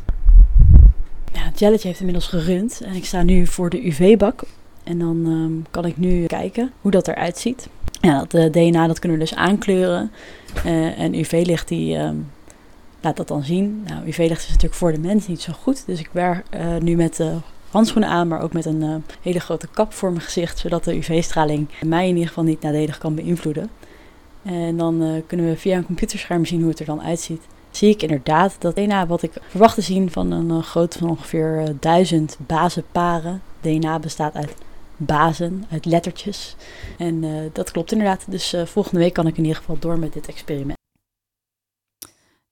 Ja, 1.32 1.40
het 1.40 1.58
jelletje 1.58 1.88
heeft 1.88 2.00
inmiddels 2.00 2.28
gerund 2.28 2.80
en 2.84 2.94
ik 2.94 3.04
sta 3.04 3.22
nu 3.22 3.46
voor 3.46 3.70
de 3.70 3.86
UV-bak. 3.86 4.42
En 4.84 4.98
dan 4.98 5.26
um, 5.26 5.64
kan 5.70 5.84
ik 5.84 5.96
nu 5.96 6.26
kijken 6.26 6.72
hoe 6.80 6.90
dat 6.90 7.08
eruit 7.08 7.38
ziet. 7.38 7.68
Ja, 8.00 8.24
dat 8.28 8.52
DNA 8.52 8.86
dat 8.86 8.98
kunnen 8.98 9.18
we 9.18 9.24
dus 9.24 9.34
aankleuren. 9.34 10.10
en 10.96 11.14
UV-licht 11.14 11.68
die 11.68 11.96
um, 11.96 12.30
laat 13.06 13.16
dat 13.16 13.28
dan 13.28 13.44
zien. 13.44 13.82
Nou, 13.86 14.06
UV-licht 14.06 14.42
is 14.42 14.48
natuurlijk 14.48 14.74
voor 14.74 14.92
de 14.92 14.98
mens 14.98 15.26
niet 15.26 15.40
zo 15.40 15.52
goed. 15.52 15.86
Dus 15.86 16.00
ik 16.00 16.08
werk 16.12 16.46
nu 16.80 16.96
met 16.96 17.20
handschoenen 17.70 18.10
aan, 18.10 18.28
maar 18.28 18.40
ook 18.40 18.52
met 18.52 18.64
een 18.64 19.04
hele 19.22 19.40
grote 19.40 19.68
kap 19.68 19.92
voor 19.92 20.10
mijn 20.10 20.22
gezicht. 20.22 20.58
Zodat 20.58 20.84
de 20.84 20.96
UV-straling 20.96 21.68
mij 21.84 22.08
in 22.08 22.14
ieder 22.14 22.28
geval 22.28 22.44
niet 22.44 22.60
nadelig 22.60 22.98
kan 22.98 23.14
beïnvloeden. 23.14 23.70
En 24.42 24.76
dan 24.76 25.22
kunnen 25.26 25.46
we 25.46 25.56
via 25.56 25.76
een 25.76 25.86
computerscherm 25.86 26.44
zien 26.44 26.60
hoe 26.60 26.70
het 26.70 26.80
er 26.80 26.86
dan 26.86 27.02
uitziet. 27.02 27.42
Zie 27.70 27.90
ik 27.90 28.02
inderdaad 28.02 28.56
dat 28.58 28.76
DNA 28.76 29.06
wat 29.06 29.22
ik 29.22 29.32
verwacht 29.48 29.74
te 29.74 29.82
zien 29.82 30.10
van 30.10 30.30
een 30.30 30.62
grootte 30.62 30.98
van 30.98 31.08
ongeveer 31.08 31.76
duizend 31.80 32.36
bazenparen. 32.38 33.42
DNA 33.60 33.98
bestaat 33.98 34.34
uit 34.34 34.54
bazen, 34.96 35.64
uit 35.70 35.84
lettertjes. 35.84 36.56
En 36.98 37.24
dat 37.52 37.70
klopt 37.70 37.92
inderdaad. 37.92 38.24
Dus 38.28 38.54
volgende 38.64 39.00
week 39.00 39.12
kan 39.12 39.26
ik 39.26 39.36
in 39.36 39.44
ieder 39.44 39.58
geval 39.58 39.76
door 39.78 39.98
met 39.98 40.12
dit 40.12 40.28
experiment. 40.28 40.75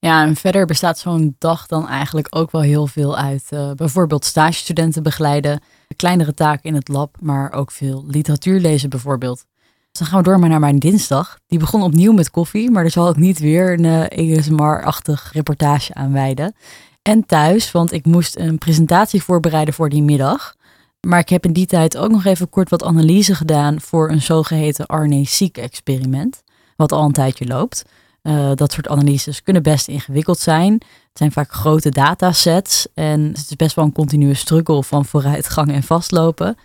Ja, 0.04 0.24
en 0.24 0.36
verder 0.36 0.66
bestaat 0.66 0.98
zo'n 0.98 1.36
dag 1.38 1.66
dan 1.66 1.88
eigenlijk 1.88 2.26
ook 2.30 2.50
wel 2.50 2.60
heel 2.60 2.86
veel 2.86 3.16
uit. 3.16 3.48
bijvoorbeeld 3.76 4.24
stagestudenten 4.24 5.02
begeleiden, 5.02 5.60
kleinere 5.96 6.34
taken 6.34 6.62
in 6.62 6.74
het 6.74 6.88
lab, 6.88 7.16
maar 7.20 7.52
ook 7.52 7.70
veel 7.70 8.04
literatuur 8.06 8.60
lezen 8.60 8.90
bijvoorbeeld. 8.90 9.44
Dus 9.90 9.98
dan 9.98 10.06
gaan 10.06 10.18
we 10.18 10.24
door 10.24 10.38
maar 10.38 10.48
naar 10.48 10.60
mijn 10.60 10.78
dinsdag. 10.78 11.38
Die 11.46 11.58
begon 11.58 11.82
opnieuw 11.82 12.12
met 12.12 12.30
koffie, 12.30 12.70
maar 12.70 12.84
er 12.84 12.90
zal 12.90 13.08
ik 13.08 13.16
niet 13.16 13.38
weer 13.38 13.72
een 13.72 13.84
uh, 13.84 14.34
eh, 14.34 14.38
ASMR-achtig 14.38 15.30
reportage 15.32 15.94
aan 15.94 16.12
wijden. 16.12 16.54
En 17.02 17.26
thuis, 17.26 17.72
want 17.72 17.92
ik 17.92 18.06
moest 18.06 18.36
een 18.36 18.58
presentatie 18.58 19.22
voorbereiden 19.22 19.74
voor 19.74 19.88
die 19.88 20.02
middag. 20.02 20.54
Maar 21.00 21.18
ik 21.18 21.28
heb 21.28 21.44
in 21.44 21.52
die 21.52 21.66
tijd 21.66 21.96
ook 21.96 22.10
nog 22.10 22.24
even 22.24 22.48
kort 22.48 22.70
wat 22.70 22.84
analyse 22.84 23.34
gedaan 23.34 23.80
voor 23.80 24.10
een 24.10 24.22
zogeheten 24.22 24.86
RNA-seq-experiment, 24.86 26.42
wat 26.76 26.92
al 26.92 27.04
een 27.04 27.12
tijdje 27.12 27.46
loopt. 27.46 27.84
Uh, 28.24 28.50
dat 28.54 28.72
soort 28.72 28.88
analyses 28.88 29.42
kunnen 29.42 29.62
best 29.62 29.88
ingewikkeld 29.88 30.38
zijn. 30.38 30.72
Het 30.72 31.18
zijn 31.18 31.32
vaak 31.32 31.52
grote 31.52 31.90
datasets 31.90 32.88
en 32.94 33.20
het 33.20 33.36
is 33.36 33.56
best 33.56 33.76
wel 33.76 33.84
een 33.84 33.92
continue 33.92 34.34
struggle 34.34 34.82
van 34.82 35.04
vooruitgang 35.04 35.72
en 35.72 35.82
vastlopen. 35.82 36.56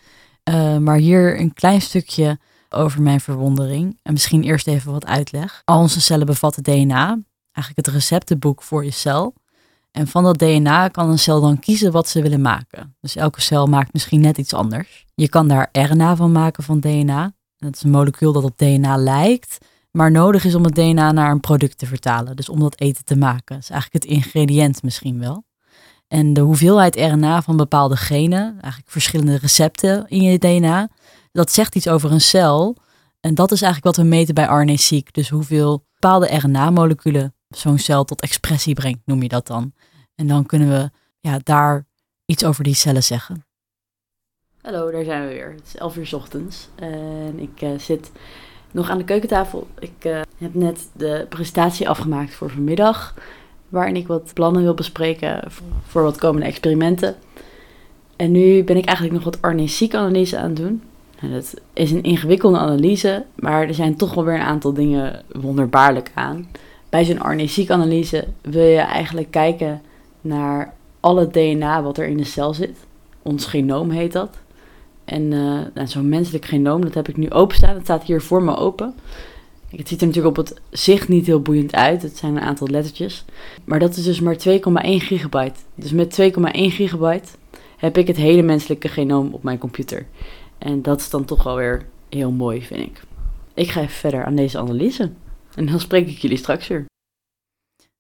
Uh, 0.50 0.78
maar 0.78 0.98
hier 0.98 1.40
een 1.40 1.54
klein 1.54 1.82
stukje 1.82 2.40
over 2.70 3.02
mijn 3.02 3.20
verwondering. 3.20 4.00
En 4.04 4.14
misschien 4.14 4.44
eerst 4.44 4.68
even 4.68 4.92
wat 4.92 5.06
uitleg. 5.06 5.62
Al 5.66 5.80
onze 5.80 6.02
cellen 6.02 6.26
bevatten 6.26 6.64
DNA, 6.64 7.20
eigenlijk 7.52 7.86
het 7.86 7.88
receptenboek 7.88 8.64
voor 8.64 8.86
je 8.86 8.92
cel. 8.92 9.34
En 9.92 10.08
van 10.08 10.24
dat 10.24 10.38
DNA 10.38 10.88
kan 10.88 11.10
een 11.10 11.20
cel 11.20 11.42
dan 11.42 11.60
kiezen 11.60 11.92
wat 11.92 12.08
ze 12.08 12.22
willen 12.22 12.42
maken. 12.42 12.96
Dus 13.02 13.16
elke 13.16 13.42
cel 13.42 13.68
maakt 13.68 13.94
misschien 13.94 14.22
net 14.22 14.38
iets 14.38 14.54
anders. 14.54 15.06
Je 15.16 15.30
kan 15.30 15.48
daar 15.48 15.70
RNA 15.72 16.16
van 16.16 16.32
maken 16.32 16.64
van 16.64 16.80
DNA. 16.80 17.34
Dat 17.58 17.76
is 17.76 17.84
een 17.84 17.90
molecuul 17.90 18.32
dat 18.32 18.44
op 18.44 18.58
DNA 18.58 18.98
lijkt, 18.98 19.58
maar 19.92 20.12
nodig 20.12 20.46
is 20.46 20.56
om 20.56 20.64
het 20.64 20.76
DNA 20.76 21.12
naar 21.12 21.32
een 21.32 21.40
product 21.40 21.78
te 21.78 21.86
vertalen. 21.86 22.36
Dus 22.36 22.50
om 22.50 22.60
dat 22.60 22.80
eten 22.80 23.06
te 23.06 23.16
maken. 23.16 23.56
Dat 23.56 23.64
is 23.64 23.70
eigenlijk 23.70 24.04
het 24.04 24.14
ingrediënt 24.14 24.84
misschien 24.84 25.20
wel. 25.20 25.44
En 26.08 26.34
de 26.34 26.42
hoeveelheid 26.42 26.96
RNA 26.96 27.42
van 27.42 27.58
bepaalde 27.58 27.96
genen, 27.96 28.58
eigenlijk 28.62 28.92
verschillende 28.92 29.38
recepten 29.38 30.08
in 30.08 30.22
je 30.22 30.38
DNA, 30.38 30.90
dat 31.32 31.52
zegt 31.52 31.76
iets 31.76 31.88
over 31.88 32.12
een 32.12 32.22
cel. 32.22 32.78
En 33.20 33.36
dat 33.36 33.52
is 33.52 33.62
eigenlijk 33.62 33.96
wat 33.96 34.06
we 34.06 34.12
meten 34.12 34.34
bij 34.36 34.46
RNA-seq. 34.46 35.12
Dus 35.12 35.30
hoeveel 35.30 35.86
bepaalde 35.94 36.38
RNA-moleculen 36.38 37.34
zo'n 37.48 37.80
cel 37.80 38.04
tot 38.04 38.22
expressie 38.22 38.74
brengt, 38.74 39.00
noem 39.06 39.22
je 39.22 39.28
dat 39.28 39.48
dan. 39.48 39.74
En 40.16 40.28
dan 40.28 40.46
kunnen 40.46 40.70
we 40.70 40.90
ja, 41.20 41.40
daar 41.44 41.88
iets 42.26 42.46
over 42.46 42.64
die 42.64 42.74
cellen 42.74 43.04
zeggen. 43.04 43.46
Hallo, 44.62 44.92
daar 44.92 45.04
zijn 45.04 45.28
we 45.28 45.34
weer. 45.34 45.52
Het 45.52 45.66
is 45.66 45.76
11 45.76 45.96
uur 45.96 46.08
s 46.08 46.14
ochtends 46.14 46.70
en 46.76 47.40
ik 47.40 47.62
uh, 47.62 47.80
zit 47.80 48.12
nog 48.72 48.90
aan 48.90 48.98
de 48.98 49.04
keukentafel. 49.04 49.68
Ik 49.80 50.06
uh, 50.06 50.22
heb 50.38 50.54
net 50.54 50.88
de 50.94 51.26
presentatie 51.30 51.90
afgemaakt 51.90 52.34
voor 52.34 52.50
vanmiddag, 52.50 53.14
waarin 53.70 53.96
ik 53.96 54.08
wat 54.08 54.32
plannen 54.34 54.64
wil 54.64 54.74
bespreken 54.74 55.42
voor, 55.88 56.02
wat 56.02 56.18
komende 56.18 56.46
experimenten. 56.46 57.16
En 58.16 58.32
nu 58.32 58.64
ben 58.64 58.78
ik 58.78 58.86
eigenlijk 58.86 59.16
nog 59.16 59.24
wat 59.24 59.52
RNA-seq-analyse 59.52 60.38
aan 60.38 60.50
het 60.50 60.56
doen. 60.56 60.84
Nou, 61.22 61.34
dat 61.34 61.54
is 61.74 61.92
een 61.92 62.04
ingewikkelde 62.04 62.58
analyse, 62.58 63.26
maar 63.36 63.68
er 63.68 63.74
zijn 63.74 63.96
toch 63.96 64.14
wel 64.14 64.24
weer 64.24 64.36
een 64.36 64.42
aantal 64.42 64.74
dingen 64.74 65.24
wonderbaarlijk 65.32 66.12
aan. 66.14 66.48
Bij 66.90 67.06
zo'n 67.06 67.32
RNA-seq-analyse 67.32 68.28
wil 68.42 68.66
je 68.66 68.78
eigenlijk 68.78 69.32
kijken 69.32 69.82
naar 70.22 70.74
alle 71.00 71.28
DNA 71.28 71.84
wat 71.84 71.98
er 71.98 72.08
in 72.08 72.18
de 72.18 72.24
cel 72.24 72.54
zit. 72.54 72.78
Ons 73.22 73.46
genoom 73.46 73.90
heet 73.90 74.12
dat. 74.12 74.38
En 75.10 75.24
uh, 75.32 75.60
nou, 75.74 75.88
zo'n 75.88 76.10
menselijk 76.10 76.46
genoom, 76.46 76.82
dat 76.82 76.94
heb 76.94 77.08
ik 77.08 77.18
nu 77.18 77.30
openstaan. 77.30 77.74
Het 77.74 77.84
staat 77.84 78.04
hier 78.04 78.22
voor 78.22 78.44
me 78.44 78.56
open. 78.56 78.94
Het 79.70 79.88
ziet 79.88 80.02
er 80.02 80.08
natuurlijk 80.08 80.38
op 80.38 80.46
het 80.46 80.62
zicht 80.70 81.08
niet 81.08 81.26
heel 81.26 81.42
boeiend 81.42 81.76
uit. 81.76 82.02
Het 82.02 82.18
zijn 82.18 82.36
een 82.36 82.42
aantal 82.42 82.68
lettertjes. 82.68 83.26
Maar 83.64 83.80
dat 83.80 83.96
is 83.96 84.04
dus 84.04 84.20
maar 84.20 84.36
2,1 84.48 84.60
gigabyte. 84.82 85.60
Dus 85.76 85.92
met 85.92 86.22
2,1 86.22 86.32
gigabyte 86.52 87.30
heb 87.78 87.98
ik 87.98 88.08
het 88.08 88.18
hele 88.18 88.42
menselijke 88.42 88.88
genoom 88.88 89.34
op 89.34 89.44
mijn 89.44 89.58
computer. 89.58 90.06
En 90.58 90.82
dat 90.82 91.00
is 91.00 91.10
dan 91.10 91.26
toch 91.26 91.44
wel 91.44 91.56
weer 91.56 91.86
heel 92.10 92.32
mooi, 92.32 92.62
vind 92.62 92.82
ik. 92.82 93.02
Ik 93.54 93.70
ga 93.70 93.82
even 93.82 93.94
verder 93.94 94.26
aan 94.26 94.36
deze 94.36 94.58
analyse. 94.58 95.12
En 95.56 95.66
dan 95.66 95.80
spreek 95.80 96.08
ik 96.08 96.18
jullie 96.18 96.38
straks 96.38 96.68
weer. 96.68 96.86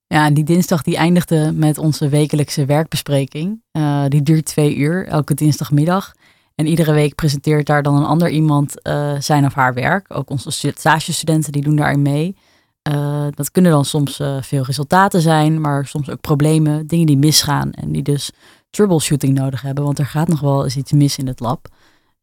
Ja, 0.07 0.29
die 0.29 0.43
dinsdag 0.43 0.81
die 0.81 0.97
eindigde 0.97 1.51
met 1.55 1.77
onze 1.77 2.09
wekelijkse 2.09 2.65
werkbespreking. 2.65 3.61
Uh, 3.77 4.05
die 4.07 4.21
duurt 4.21 4.45
twee 4.45 4.75
uur, 4.75 5.07
elke 5.07 5.33
dinsdagmiddag. 5.33 6.13
En 6.59 6.67
iedere 6.67 6.93
week 6.93 7.15
presenteert 7.15 7.65
daar 7.65 7.83
dan 7.83 7.95
een 7.95 8.05
ander 8.05 8.29
iemand 8.29 8.73
uh, 8.83 9.15
zijn 9.19 9.45
of 9.45 9.53
haar 9.53 9.73
werk. 9.73 10.05
Ook 10.13 10.29
onze 10.29 10.51
stagestudenten 10.75 11.51
die 11.51 11.61
doen 11.61 11.75
daarin 11.75 12.01
mee. 12.01 12.35
Uh, 12.91 13.27
dat 13.29 13.51
kunnen 13.51 13.71
dan 13.71 13.85
soms 13.85 14.21
veel 14.41 14.63
resultaten 14.63 15.21
zijn, 15.21 15.61
maar 15.61 15.85
soms 15.85 16.09
ook 16.09 16.21
problemen, 16.21 16.87
dingen 16.87 17.05
die 17.05 17.17
misgaan 17.17 17.71
en 17.71 17.91
die 17.91 18.01
dus 18.01 18.31
troubleshooting 18.69 19.37
nodig 19.37 19.61
hebben. 19.61 19.83
Want 19.83 19.99
er 19.99 20.05
gaat 20.05 20.27
nog 20.27 20.39
wel 20.39 20.63
eens 20.63 20.75
iets 20.75 20.91
mis 20.91 21.17
in 21.17 21.27
het 21.27 21.39
lab. 21.39 21.67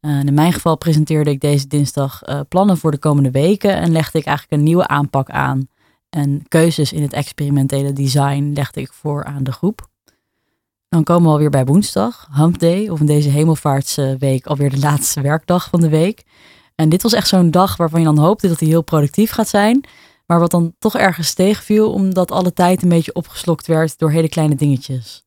in 0.00 0.34
mijn 0.34 0.52
geval 0.52 0.76
presenteerde 0.76 1.30
ik 1.30 1.40
deze 1.40 1.66
dinsdag 1.66 2.22
plannen 2.48 2.76
voor 2.78 2.90
de 2.90 2.98
komende 2.98 3.30
weken 3.30 3.76
en 3.76 3.92
legde 3.92 4.18
ik 4.18 4.26
eigenlijk 4.26 4.58
een 4.58 4.66
nieuwe 4.66 4.86
aanpak 4.86 5.30
aan 5.30 5.68
en 6.10 6.42
keuzes 6.48 6.92
in 6.92 7.02
het 7.02 7.12
experimentele 7.12 7.92
design 7.92 8.50
legde 8.54 8.80
ik 8.80 8.92
voor 8.92 9.24
aan 9.24 9.44
de 9.44 9.52
groep. 9.52 9.88
Dan 10.88 11.04
komen 11.04 11.22
we 11.22 11.30
alweer 11.30 11.50
bij 11.50 11.64
woensdag, 11.64 12.28
Hump 12.32 12.58
Day, 12.58 12.88
of 12.88 13.00
in 13.00 13.06
deze 13.06 13.28
hemelvaartsweek 13.28 14.46
alweer 14.46 14.70
de 14.70 14.78
laatste 14.78 15.20
werkdag 15.20 15.68
van 15.68 15.80
de 15.80 15.88
week. 15.88 16.24
En 16.74 16.88
dit 16.88 17.02
was 17.02 17.12
echt 17.12 17.28
zo'n 17.28 17.50
dag 17.50 17.76
waarvan 17.76 18.00
je 18.00 18.06
dan 18.06 18.18
hoopte 18.18 18.48
dat 18.48 18.60
hij 18.60 18.68
heel 18.68 18.82
productief 18.82 19.30
gaat 19.30 19.48
zijn, 19.48 19.84
maar 20.26 20.40
wat 20.40 20.50
dan 20.50 20.74
toch 20.78 20.96
ergens 20.96 21.34
tegenviel, 21.34 21.92
omdat 21.92 22.30
alle 22.30 22.52
tijd 22.52 22.82
een 22.82 22.88
beetje 22.88 23.14
opgeslokt 23.14 23.66
werd 23.66 23.98
door 23.98 24.10
hele 24.10 24.28
kleine 24.28 24.54
dingetjes. 24.54 25.24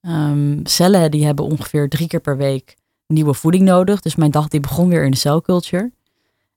Um, 0.00 0.60
cellen 0.62 1.10
die 1.10 1.24
hebben 1.24 1.44
ongeveer 1.44 1.88
drie 1.88 2.08
keer 2.08 2.20
per 2.20 2.36
week 2.36 2.76
nieuwe 3.06 3.34
voeding 3.34 3.64
nodig, 3.64 4.00
dus 4.00 4.16
mijn 4.16 4.30
dag 4.30 4.48
die 4.48 4.60
begon 4.60 4.88
weer 4.88 5.04
in 5.04 5.10
de 5.10 5.16
celculture. 5.16 5.92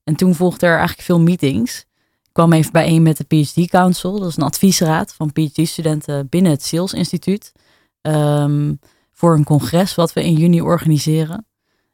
En 0.04 0.16
toen 0.16 0.36
volgden 0.36 0.70
er 0.70 0.78
eigenlijk 0.78 1.08
veel 1.08 1.20
meetings 1.20 1.86
kwam 2.32 2.54
even 2.54 2.72
bijeen 2.72 3.02
met 3.02 3.18
de 3.18 3.24
PhD 3.24 3.70
Council. 3.70 4.20
Dat 4.20 4.30
is 4.30 4.38
een 4.38 4.44
adviesraad 4.44 5.14
van 5.14 5.32
PhD-studenten 5.32 6.28
binnen 6.30 6.52
het 6.52 6.64
Sales 6.64 6.94
Instituut. 6.94 7.52
Ehm, 8.06 8.74
voor 9.12 9.34
een 9.34 9.44
congres 9.44 9.96
wat 9.96 10.14
we 10.14 10.24
in 10.24 10.34
juni 10.34 10.62
organiseren. 10.62 11.46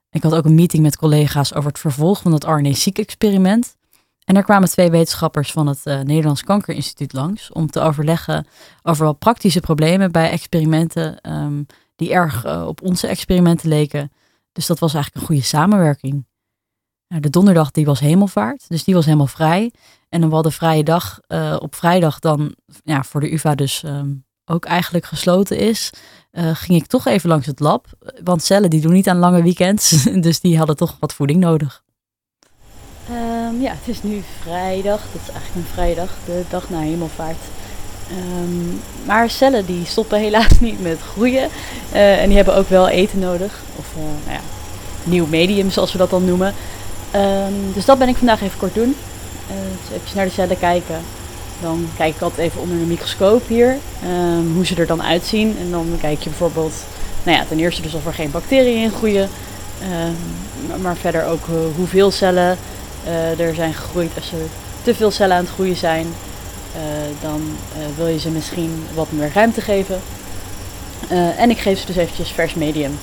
Ik 0.10 0.24
had 0.24 0.36
ook 0.36 0.46
een 0.46 0.56
meeting 0.56 0.84
met 0.84 0.98
collega's 0.98 1.54
over 1.54 1.70
het 1.70 1.80
vervolg 1.80 2.22
van 2.22 2.34
het 2.34 2.44
RNA-seq-experiment. 2.44 3.76
En 4.24 4.36
er 4.36 4.44
kwamen 4.44 4.70
twee 4.70 4.90
wetenschappers 4.90 5.52
van 5.52 5.68
het 5.68 5.82
uh, 5.84 6.00
Nederlands 6.00 6.44
Kankerinstituut 6.44 7.14
langs 7.14 7.52
om 7.52 7.70
te 7.70 7.80
overleggen 7.80 8.48
over 8.84 9.06
wat 9.06 9.20
praktische 9.20 9.60
problemen 9.60 10.12
bij 10.12 10.30
experimenten 10.30 11.32
um, 11.32 11.66
die 11.96 12.14
erg 12.14 12.46
uh, 12.46 12.68
op 12.68 12.82
onze 12.82 13.08
experimenten 13.08 13.70
leken. 13.70 14.12
Dus 14.52 14.66
dat 14.66 14.80
was 14.80 14.94
eigenlijk 14.94 15.24
een 15.24 15.30
goede 15.34 15.48
samenwerking. 15.48 16.26
Nou, 17.08 17.22
de 17.22 17.30
donderdag 17.30 17.72
die 17.72 17.86
was 17.86 18.00
hemelvaart, 18.00 18.66
dus 18.68 18.84
die 18.84 18.96
was 18.96 19.06
helemaal 19.06 19.28
vrij. 19.28 19.72
En 20.10 20.22
dan 20.22 20.30
wel 20.30 20.42
de 20.42 20.52
vrije 20.52 20.84
dag 20.84 21.20
uh, 21.28 21.58
op 21.60 21.76
vrijdag 21.76 22.20
dan 22.20 22.56
ja, 22.84 23.04
voor 23.04 23.22
de 23.22 23.34
UvA 23.34 23.56
dus 23.56 23.84
um, 23.84 24.26
ook 24.46 24.66
eigenlijk 24.66 25.06
gesloten 25.06 25.58
is, 25.58 25.90
uh, 26.32 26.56
ging 26.56 26.82
ik 26.82 26.88
toch 26.88 27.06
even 27.06 27.30
langs 27.30 27.48
het 27.48 27.60
lab. 27.60 27.88
Want 28.24 28.44
cellen 28.44 28.70
die 28.70 28.82
doen 28.82 28.94
niet 28.94 29.08
aan 29.08 29.18
lange 29.18 29.44
weekends, 29.44 30.04
dus 30.28 30.40
die 30.40 30.58
hadden 30.58 30.76
toch 30.76 30.98
wat 31.00 31.14
voeding 31.14 31.40
nodig. 31.40 31.84
Um, 33.10 33.62
ja, 33.62 33.72
het 33.72 33.88
is 33.88 34.04
nu 34.04 34.22
vrijdag. 34.42 35.02
Dat 35.12 35.22
is 35.22 35.34
eigenlijk 35.34 35.56
een 35.56 35.74
vrijdag, 35.74 36.10
de 36.26 36.44
dag 36.50 36.70
na 36.70 36.80
hemelvaart. 36.80 37.38
Um, 38.12 38.82
maar 39.06 39.30
cellen 39.30 39.66
die 39.66 39.86
stoppen 39.86 40.20
helaas 40.20 40.60
niet 40.60 40.82
met 40.82 41.00
groeien. 41.02 41.50
Uh, 41.94 42.22
en 42.22 42.28
die 42.28 42.36
hebben 42.36 42.56
ook 42.56 42.70
wel 42.70 42.90
eten 42.90 43.20
nodig. 43.20 43.60
Of 43.76 43.86
uh, 43.98 44.04
nou 44.04 44.38
ja, 44.38 44.42
nieuw 45.04 45.26
medium 45.26 45.72
zoals 45.72 45.92
we 45.92 45.98
dat 45.98 46.10
dan 46.10 46.26
noemen. 46.26 46.54
Um, 47.16 47.74
dus 47.74 47.86
dat 47.86 47.98
ben 47.98 48.08
ik 48.08 48.18
vandaag 48.18 48.42
even 48.42 48.60
kort 48.60 48.74
doen. 48.74 48.96
Uh, 49.50 49.96
even 49.96 50.16
naar 50.16 50.26
de 50.26 50.32
cellen 50.32 50.60
kijken. 50.60 51.02
Dan 51.62 51.90
kijk 51.98 52.16
ik 52.16 52.22
altijd 52.22 52.48
even 52.48 52.62
onder 52.62 52.78
de 52.78 52.86
microscoop 52.86 53.48
hier. 53.48 53.78
Um, 54.06 54.54
hoe 54.54 54.66
ze 54.66 54.76
er 54.76 54.88
dan 54.88 55.04
uitzien. 55.04 55.58
En 55.60 55.72
dan 55.72 55.98
kijk 56.02 56.22
je 56.24 56.30
bijvoorbeeld, 56.30 56.74
nou 57.24 57.38
ja, 57.38 57.46
ten 57.46 57.60
eerste 57.60 57.82
dus 57.82 57.94
of 57.94 58.06
er 58.06 58.14
geen 58.14 58.32
bacteriën 58.32 58.82
in 58.82 58.92
groeien. 58.92 59.30
Um, 59.82 60.82
maar 60.82 60.96
verder 60.96 61.26
ook 61.26 61.48
uh, 61.48 61.56
hoeveel 61.76 62.12
cellen 62.12 62.58
uh, 63.06 63.40
er 63.40 63.56
zijn 63.56 63.74
gegroeid. 63.74 64.12
Als 64.16 64.32
er 64.32 64.38
te 64.84 64.96
veel 64.96 65.12
cellen 65.12 65.36
aan 65.36 65.44
het 65.44 65.54
groeien 65.54 65.76
zijn, 65.76 66.08
dan 67.22 67.42
wil 67.96 68.08
je 68.08 68.20
ze 68.20 68.30
misschien 68.30 68.86
wat 68.94 69.12
meer 69.12 69.32
ruimte 69.34 69.62
geven. 69.62 70.02
en 71.38 71.50
ik 71.50 71.58
geef 71.58 71.80
ze 71.80 71.86
dus 71.86 71.96
eventjes 71.96 72.32
vers 72.32 72.54
medium. 72.54 73.00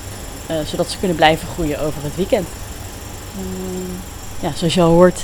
zodat 0.65 0.89
ze 0.89 0.97
kunnen 0.97 1.17
blijven 1.17 1.47
groeien 1.47 1.79
over 1.79 2.03
het 2.03 2.15
weekend. 2.15 2.47
ja, 4.39 4.51
zoals 4.55 4.73
je 4.73 4.81
al 4.81 4.91
hoort, 4.91 5.19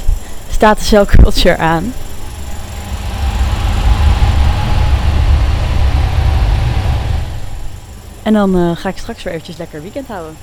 staat 0.51 0.77
de 0.77 0.83
celculture 0.83 1.57
aan. 1.57 1.93
En 8.25 8.33
dan 8.33 8.57
uh, 8.57 8.75
ga 8.75 8.89
ik 8.89 8.97
straks 8.97 9.23
weer 9.23 9.33
eventjes 9.33 9.57
lekker 9.57 9.81
weekend 9.81 10.07
houden. 10.07 10.37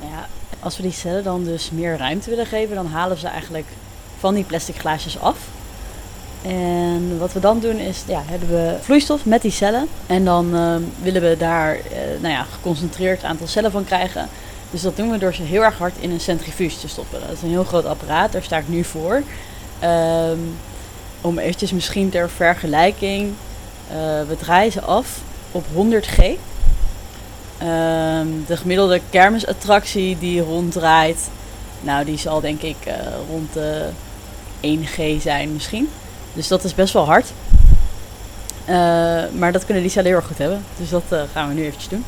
Nou 0.00 0.10
ja, 0.10 0.26
als 0.60 0.76
we 0.76 0.82
die 0.82 0.92
cellen 0.92 1.24
dan 1.24 1.44
dus 1.44 1.70
meer 1.70 1.96
ruimte 1.96 2.30
willen 2.30 2.46
geven, 2.46 2.74
dan 2.74 2.86
halen 2.86 3.18
ze 3.18 3.26
eigenlijk 3.26 3.66
van 4.18 4.34
die 4.34 4.44
plastic 4.44 4.76
glaasjes 4.76 5.20
af. 5.20 5.38
En 6.42 7.18
wat 7.18 7.32
we 7.32 7.40
dan 7.40 7.60
doen 7.60 7.76
is, 7.76 8.02
ja, 8.06 8.22
hebben 8.24 8.48
we 8.48 8.76
vloeistof 8.80 9.24
met 9.24 9.42
die 9.42 9.50
cellen. 9.50 9.88
En 10.06 10.24
dan 10.24 10.54
uh, 10.54 10.76
willen 11.02 11.22
we 11.22 11.36
daar 11.38 11.76
uh, 11.76 11.82
nou 12.20 12.34
ja, 12.34 12.42
geconcentreerd 12.42 13.24
aantal 13.24 13.46
cellen 13.46 13.70
van 13.70 13.84
krijgen. 13.84 14.28
Dus 14.70 14.82
dat 14.82 14.96
doen 14.96 15.10
we 15.10 15.18
door 15.18 15.34
ze 15.34 15.42
heel 15.42 15.62
erg 15.62 15.78
hard 15.78 15.94
in 15.98 16.10
een 16.10 16.20
centrifuge 16.20 16.78
te 16.78 16.88
stoppen. 16.88 17.20
Dat 17.20 17.30
is 17.30 17.42
een 17.42 17.48
heel 17.48 17.64
groot 17.64 17.84
apparaat, 17.84 18.32
daar 18.32 18.42
sta 18.42 18.58
ik 18.58 18.68
nu 18.68 18.84
voor. 18.84 19.22
Um, 19.84 20.56
om 21.20 21.38
eventjes 21.38 21.72
misschien 21.72 22.10
ter 22.10 22.30
vergelijking, 22.30 23.32
we 24.28 24.36
draaien 24.38 24.72
ze 24.72 24.80
af 24.80 25.20
op 25.52 25.64
100 25.72 26.06
G. 26.06 26.18
Um, 26.18 26.36
de 28.46 28.56
gemiddelde 28.56 29.00
kermisattractie 29.10 30.18
die 30.18 30.40
ronddraait, 30.40 31.28
nou 31.80 32.04
die 32.04 32.18
zal 32.18 32.40
denk 32.40 32.62
ik 32.62 32.76
uh, 32.86 32.94
rond 33.30 33.52
de 33.52 33.88
1 34.60 34.86
G 34.86 35.22
zijn 35.22 35.52
misschien. 35.52 35.90
Dus 36.32 36.48
dat 36.48 36.64
is 36.64 36.74
best 36.74 36.92
wel 36.92 37.04
hard. 37.04 37.32
Uh, 38.68 38.74
maar 39.38 39.52
dat 39.52 39.64
kunnen 39.64 39.90
cellen 39.90 40.06
heel 40.06 40.16
erg 40.16 40.26
goed 40.26 40.38
hebben. 40.38 40.64
Dus 40.76 40.90
dat 40.90 41.04
gaan 41.32 41.48
we 41.48 41.54
nu 41.54 41.64
eventjes 41.64 41.88
doen. 41.88 42.04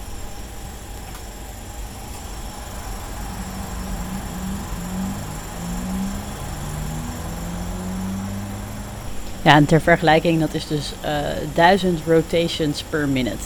Ja, 9.46 9.54
en 9.54 9.66
ter 9.66 9.80
vergelijking, 9.80 10.40
dat 10.40 10.54
is 10.54 10.66
dus 10.66 10.92
uh, 11.04 11.54
1000 11.54 12.00
rotations 12.06 12.82
per 12.82 13.08
minute. 13.08 13.44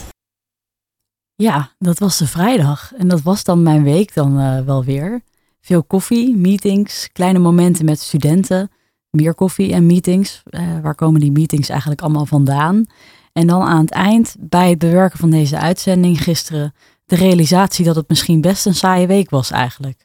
Ja, 1.35 1.71
dat 1.79 1.99
was 1.99 2.19
de 2.19 2.27
vrijdag. 2.27 2.93
En 2.97 3.09
dat 3.09 3.23
was 3.23 3.45
dan 3.45 3.63
mijn 3.63 3.83
week 3.83 4.15
dan 4.15 4.41
uh, 4.41 4.61
wel 4.61 4.85
weer. 4.85 5.23
Veel 5.61 5.83
koffie, 5.83 6.37
meetings, 6.37 7.09
kleine 7.13 7.39
momenten 7.39 7.85
met 7.85 8.01
studenten. 8.01 8.71
Meer 9.11 9.35
koffie 9.35 9.73
en 9.73 9.87
meetings. 9.87 10.43
Uh, 10.51 10.81
waar 10.83 10.95
komen 10.95 11.21
die 11.21 11.33
meetings 11.33 11.69
eigenlijk 11.69 12.01
allemaal 12.01 12.27
vandaan? 12.27 12.87
En 13.33 13.47
dan 13.47 13.63
aan 13.63 13.81
het 13.81 13.91
eind, 13.91 14.37
bij 14.39 14.71
het 14.71 14.79
bewerken 14.79 15.19
van 15.19 15.31
deze 15.31 15.59
uitzending 15.59 16.23
gisteren, 16.23 16.75
de 17.07 17.17
realisatie 17.17 17.85
dat 17.85 17.97
het 17.97 18.09
misschien 18.09 18.41
best 18.41 18.67
een 18.67 18.75
saaie 18.75 19.07
week 19.07 19.31
was 19.31 19.51
eigenlijk. 19.51 20.01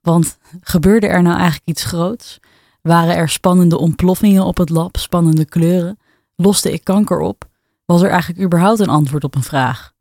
Want 0.00 0.38
gebeurde 0.60 1.06
er 1.06 1.22
nou 1.22 1.34
eigenlijk 1.36 1.68
iets 1.68 1.84
groots? 1.84 2.40
Waren 2.82 3.16
er 3.16 3.28
spannende 3.28 3.78
ontploffingen 3.78 4.44
op 4.44 4.56
het 4.56 4.68
lab, 4.68 4.96
spannende 4.96 5.44
kleuren? 5.44 5.98
Loste 6.36 6.72
ik 6.72 6.84
kanker 6.84 7.20
op? 7.20 7.48
Was 7.84 8.02
er 8.02 8.10
eigenlijk 8.10 8.42
überhaupt 8.42 8.80
een 8.80 8.88
antwoord 8.88 9.24
op 9.24 9.34
een 9.34 9.42
vraag? 9.42 9.92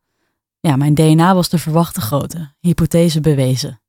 Ja, 0.59 0.75
mijn 0.75 0.93
DNA 0.93 1.35
was 1.35 1.49
de 1.49 1.57
verwachte 1.57 2.01
grootte, 2.01 2.53
hypothese 2.59 3.21
bewezen. 3.21 3.81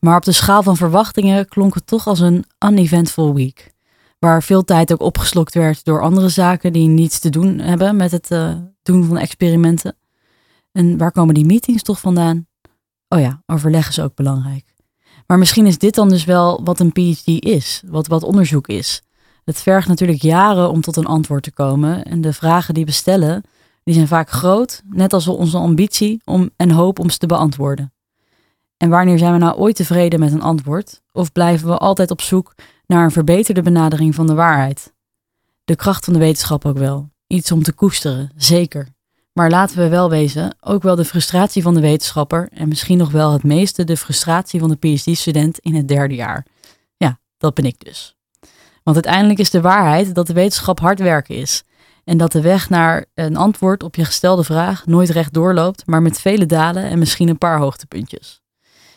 Maar 0.00 0.16
op 0.16 0.24
de 0.24 0.32
schaal 0.32 0.62
van 0.62 0.76
verwachtingen 0.76 1.48
klonk 1.48 1.74
het 1.74 1.86
toch 1.86 2.06
als 2.06 2.20
een 2.20 2.44
uneventful 2.66 3.34
week. 3.34 3.72
Waar 4.18 4.42
veel 4.42 4.64
tijd 4.64 4.92
ook 4.92 5.00
opgeslokt 5.00 5.54
werd 5.54 5.84
door 5.84 6.02
andere 6.02 6.28
zaken 6.28 6.72
die 6.72 6.88
niets 6.88 7.18
te 7.18 7.30
doen 7.30 7.58
hebben 7.58 7.96
met 7.96 8.10
het 8.10 8.30
uh, 8.30 8.54
doen 8.82 9.04
van 9.04 9.16
experimenten. 9.16 9.96
En 10.72 10.98
waar 10.98 11.12
komen 11.12 11.34
die 11.34 11.44
meetings 11.46 11.82
toch 11.82 12.00
vandaan? 12.00 12.46
Oh 13.08 13.20
ja, 13.20 13.42
overleg 13.46 13.88
is 13.88 14.00
ook 14.00 14.14
belangrijk. 14.14 14.73
Maar 15.26 15.38
misschien 15.38 15.66
is 15.66 15.78
dit 15.78 15.94
dan 15.94 16.08
dus 16.08 16.24
wel 16.24 16.60
wat 16.64 16.80
een 16.80 16.92
PhD 16.92 17.26
is, 17.26 17.82
wat, 17.86 18.06
wat 18.06 18.22
onderzoek 18.22 18.66
is. 18.66 19.02
Het 19.44 19.60
vergt 19.60 19.88
natuurlijk 19.88 20.22
jaren 20.22 20.70
om 20.70 20.80
tot 20.80 20.96
een 20.96 21.06
antwoord 21.06 21.42
te 21.42 21.52
komen. 21.52 22.02
En 22.02 22.20
de 22.20 22.32
vragen 22.32 22.74
die 22.74 22.84
we 22.84 22.90
stellen, 22.90 23.42
die 23.84 23.94
zijn 23.94 24.08
vaak 24.08 24.30
groot, 24.30 24.82
net 24.86 25.12
als 25.12 25.28
onze 25.28 25.56
ambitie 25.56 26.20
om, 26.24 26.50
en 26.56 26.70
hoop 26.70 26.98
om 26.98 27.10
ze 27.10 27.18
te 27.18 27.26
beantwoorden. 27.26 27.92
En 28.76 28.88
wanneer 28.88 29.18
zijn 29.18 29.32
we 29.32 29.38
nou 29.38 29.56
ooit 29.56 29.76
tevreden 29.76 30.20
met 30.20 30.32
een 30.32 30.42
antwoord? 30.42 31.02
Of 31.12 31.32
blijven 31.32 31.68
we 31.68 31.78
altijd 31.78 32.10
op 32.10 32.20
zoek 32.20 32.54
naar 32.86 33.04
een 33.04 33.10
verbeterde 33.10 33.62
benadering 33.62 34.14
van 34.14 34.26
de 34.26 34.34
waarheid? 34.34 34.92
De 35.64 35.76
kracht 35.76 36.04
van 36.04 36.12
de 36.12 36.18
wetenschap 36.18 36.64
ook 36.64 36.78
wel. 36.78 37.08
Iets 37.26 37.52
om 37.52 37.62
te 37.62 37.72
koesteren, 37.72 38.30
zeker. 38.36 38.93
Maar 39.34 39.50
laten 39.50 39.76
we 39.76 39.88
wel 39.88 40.10
wezen, 40.10 40.56
ook 40.60 40.82
wel 40.82 40.96
de 40.96 41.04
frustratie 41.04 41.62
van 41.62 41.74
de 41.74 41.80
wetenschapper 41.80 42.48
en 42.52 42.68
misschien 42.68 42.98
nog 42.98 43.10
wel 43.10 43.32
het 43.32 43.42
meeste 43.42 43.84
de 43.84 43.96
frustratie 43.96 44.60
van 44.60 44.68
de 44.68 44.76
PhD-student 44.76 45.58
in 45.58 45.74
het 45.74 45.88
derde 45.88 46.14
jaar. 46.14 46.46
Ja, 46.96 47.18
dat 47.38 47.54
ben 47.54 47.64
ik 47.64 47.84
dus. 47.84 48.16
Want 48.82 48.96
uiteindelijk 48.96 49.38
is 49.38 49.50
de 49.50 49.60
waarheid 49.60 50.14
dat 50.14 50.26
de 50.26 50.32
wetenschap 50.32 50.80
hard 50.80 50.98
werken 50.98 51.36
is. 51.36 51.64
En 52.04 52.16
dat 52.16 52.32
de 52.32 52.40
weg 52.40 52.68
naar 52.68 53.04
een 53.14 53.36
antwoord 53.36 53.82
op 53.82 53.94
je 53.94 54.04
gestelde 54.04 54.44
vraag 54.44 54.86
nooit 54.86 55.10
recht 55.10 55.32
doorloopt, 55.32 55.86
maar 55.86 56.02
met 56.02 56.20
vele 56.20 56.46
dalen 56.46 56.84
en 56.84 56.98
misschien 56.98 57.28
een 57.28 57.38
paar 57.38 57.58
hoogtepuntjes. 57.58 58.42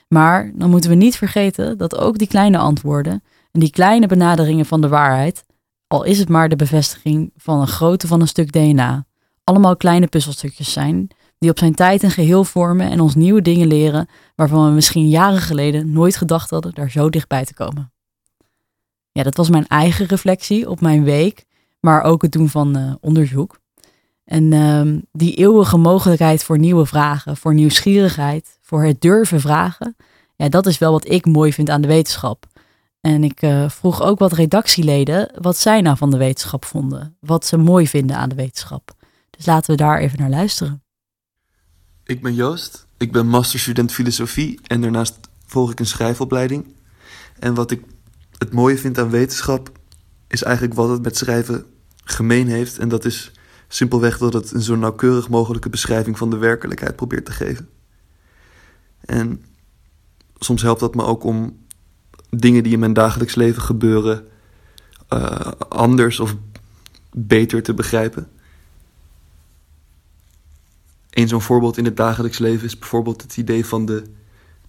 Maar 0.07 0.51
dan 0.55 0.69
moeten 0.69 0.89
we 0.89 0.95
niet 0.95 1.15
vergeten 1.15 1.77
dat 1.77 1.97
ook 1.97 2.17
die 2.17 2.27
kleine 2.27 2.57
antwoorden 2.57 3.23
en 3.51 3.59
die 3.59 3.69
kleine 3.69 4.07
benaderingen 4.07 4.65
van 4.65 4.81
de 4.81 4.87
waarheid, 4.87 5.45
al 5.87 6.03
is 6.03 6.19
het 6.19 6.29
maar 6.29 6.49
de 6.49 6.55
bevestiging 6.55 7.31
van 7.37 7.61
een 7.61 7.67
grootte 7.67 8.07
van 8.07 8.21
een 8.21 8.27
stuk 8.27 8.51
DNA, 8.51 9.05
allemaal 9.47 9.77
kleine 9.77 10.07
puzzelstukjes 10.07 10.71
zijn 10.71 11.07
die 11.39 11.49
op 11.49 11.59
zijn 11.59 11.75
tijd 11.75 12.03
een 12.03 12.11
geheel 12.11 12.43
vormen 12.43 12.89
en 12.89 12.99
ons 12.99 13.15
nieuwe 13.15 13.41
dingen 13.41 13.67
leren 13.67 14.07
waarvan 14.35 14.65
we 14.65 14.71
misschien 14.71 15.09
jaren 15.09 15.41
geleden 15.41 15.91
nooit 15.91 16.15
gedacht 16.15 16.49
hadden 16.49 16.73
daar 16.73 16.91
zo 16.91 17.09
dichtbij 17.09 17.45
te 17.45 17.53
komen. 17.53 17.91
Ja, 19.11 19.23
dat 19.23 19.37
was 19.37 19.49
mijn 19.49 19.67
eigen 19.67 20.05
reflectie 20.05 20.69
op 20.69 20.81
mijn 20.81 21.03
week, 21.03 21.45
maar 21.79 22.03
ook 22.03 22.21
het 22.21 22.31
doen 22.31 22.49
van 22.49 22.77
uh, 22.77 22.93
onderzoek. 23.01 23.59
En 24.23 24.51
uh, 24.51 25.01
die 25.11 25.35
eeuwige 25.35 25.77
mogelijkheid 25.77 26.43
voor 26.43 26.57
nieuwe 26.59 26.85
vragen, 26.85 27.37
voor 27.37 27.53
nieuwsgierigheid, 27.53 28.57
voor 28.61 28.83
het 28.83 29.01
durven 29.01 29.39
vragen, 29.39 29.95
ja, 30.35 30.49
dat 30.49 30.65
is 30.65 30.77
wel 30.77 30.91
wat 30.91 31.09
ik 31.09 31.25
mooi 31.25 31.53
vind 31.53 31.69
aan 31.69 31.81
de 31.81 31.87
wetenschap. 31.87 32.45
En 33.01 33.23
ik 33.23 33.41
uh, 33.41 33.69
vroeg 33.69 34.01
ook 34.01 34.19
wat 34.19 34.33
redactieleden 34.33 35.31
wat 35.41 35.57
zij 35.57 35.81
nou 35.81 35.97
van 35.97 36.11
de 36.11 36.17
wetenschap 36.17 36.65
vonden, 36.65 37.17
wat 37.19 37.45
ze 37.45 37.57
mooi 37.57 37.87
vinden 37.87 38.17
aan 38.17 38.29
de 38.29 38.35
wetenschap. 38.35 38.96
Dus 39.37 39.45
laten 39.45 39.71
we 39.71 39.77
daar 39.77 39.99
even 39.99 40.19
naar 40.19 40.29
luisteren. 40.29 40.83
Ik 42.03 42.21
ben 42.21 42.33
Joost, 42.33 42.87
ik 42.97 43.11
ben 43.11 43.27
masterstudent 43.27 43.91
filosofie 43.91 44.59
en 44.63 44.81
daarnaast 44.81 45.19
volg 45.45 45.71
ik 45.71 45.79
een 45.79 45.85
schrijfopleiding. 45.85 46.73
En 47.39 47.53
wat 47.53 47.71
ik 47.71 47.83
het 48.37 48.53
mooie 48.53 48.77
vind 48.77 48.97
aan 48.97 49.09
wetenschap 49.09 49.71
is 50.27 50.43
eigenlijk 50.43 50.75
wat 50.75 50.89
het 50.89 51.01
met 51.01 51.17
schrijven 51.17 51.65
gemeen 52.03 52.47
heeft. 52.47 52.77
En 52.77 52.89
dat 52.89 53.05
is 53.05 53.31
simpelweg 53.67 54.17
dat 54.17 54.33
het 54.33 54.51
een 54.51 54.61
zo 54.61 54.75
nauwkeurig 54.75 55.29
mogelijke 55.29 55.69
beschrijving 55.69 56.17
van 56.17 56.29
de 56.29 56.37
werkelijkheid 56.37 56.95
probeert 56.95 57.25
te 57.25 57.31
geven. 57.31 57.69
En 58.99 59.45
soms 60.37 60.61
helpt 60.61 60.79
dat 60.79 60.95
me 60.95 61.03
ook 61.03 61.23
om 61.23 61.65
dingen 62.29 62.63
die 62.63 62.73
in 62.73 62.79
mijn 62.79 62.93
dagelijks 62.93 63.35
leven 63.35 63.61
gebeuren 63.61 64.27
uh, 65.13 65.51
anders 65.69 66.19
of 66.19 66.35
beter 67.11 67.63
te 67.63 67.73
begrijpen. 67.73 68.27
Een 71.27 71.33
zo'n 71.33 71.41
voorbeeld 71.41 71.77
in 71.77 71.85
het 71.85 71.97
dagelijks 71.97 72.37
leven 72.37 72.65
is 72.65 72.79
bijvoorbeeld 72.79 73.21
het 73.21 73.37
idee 73.37 73.65
van 73.65 73.85
de 73.85 74.03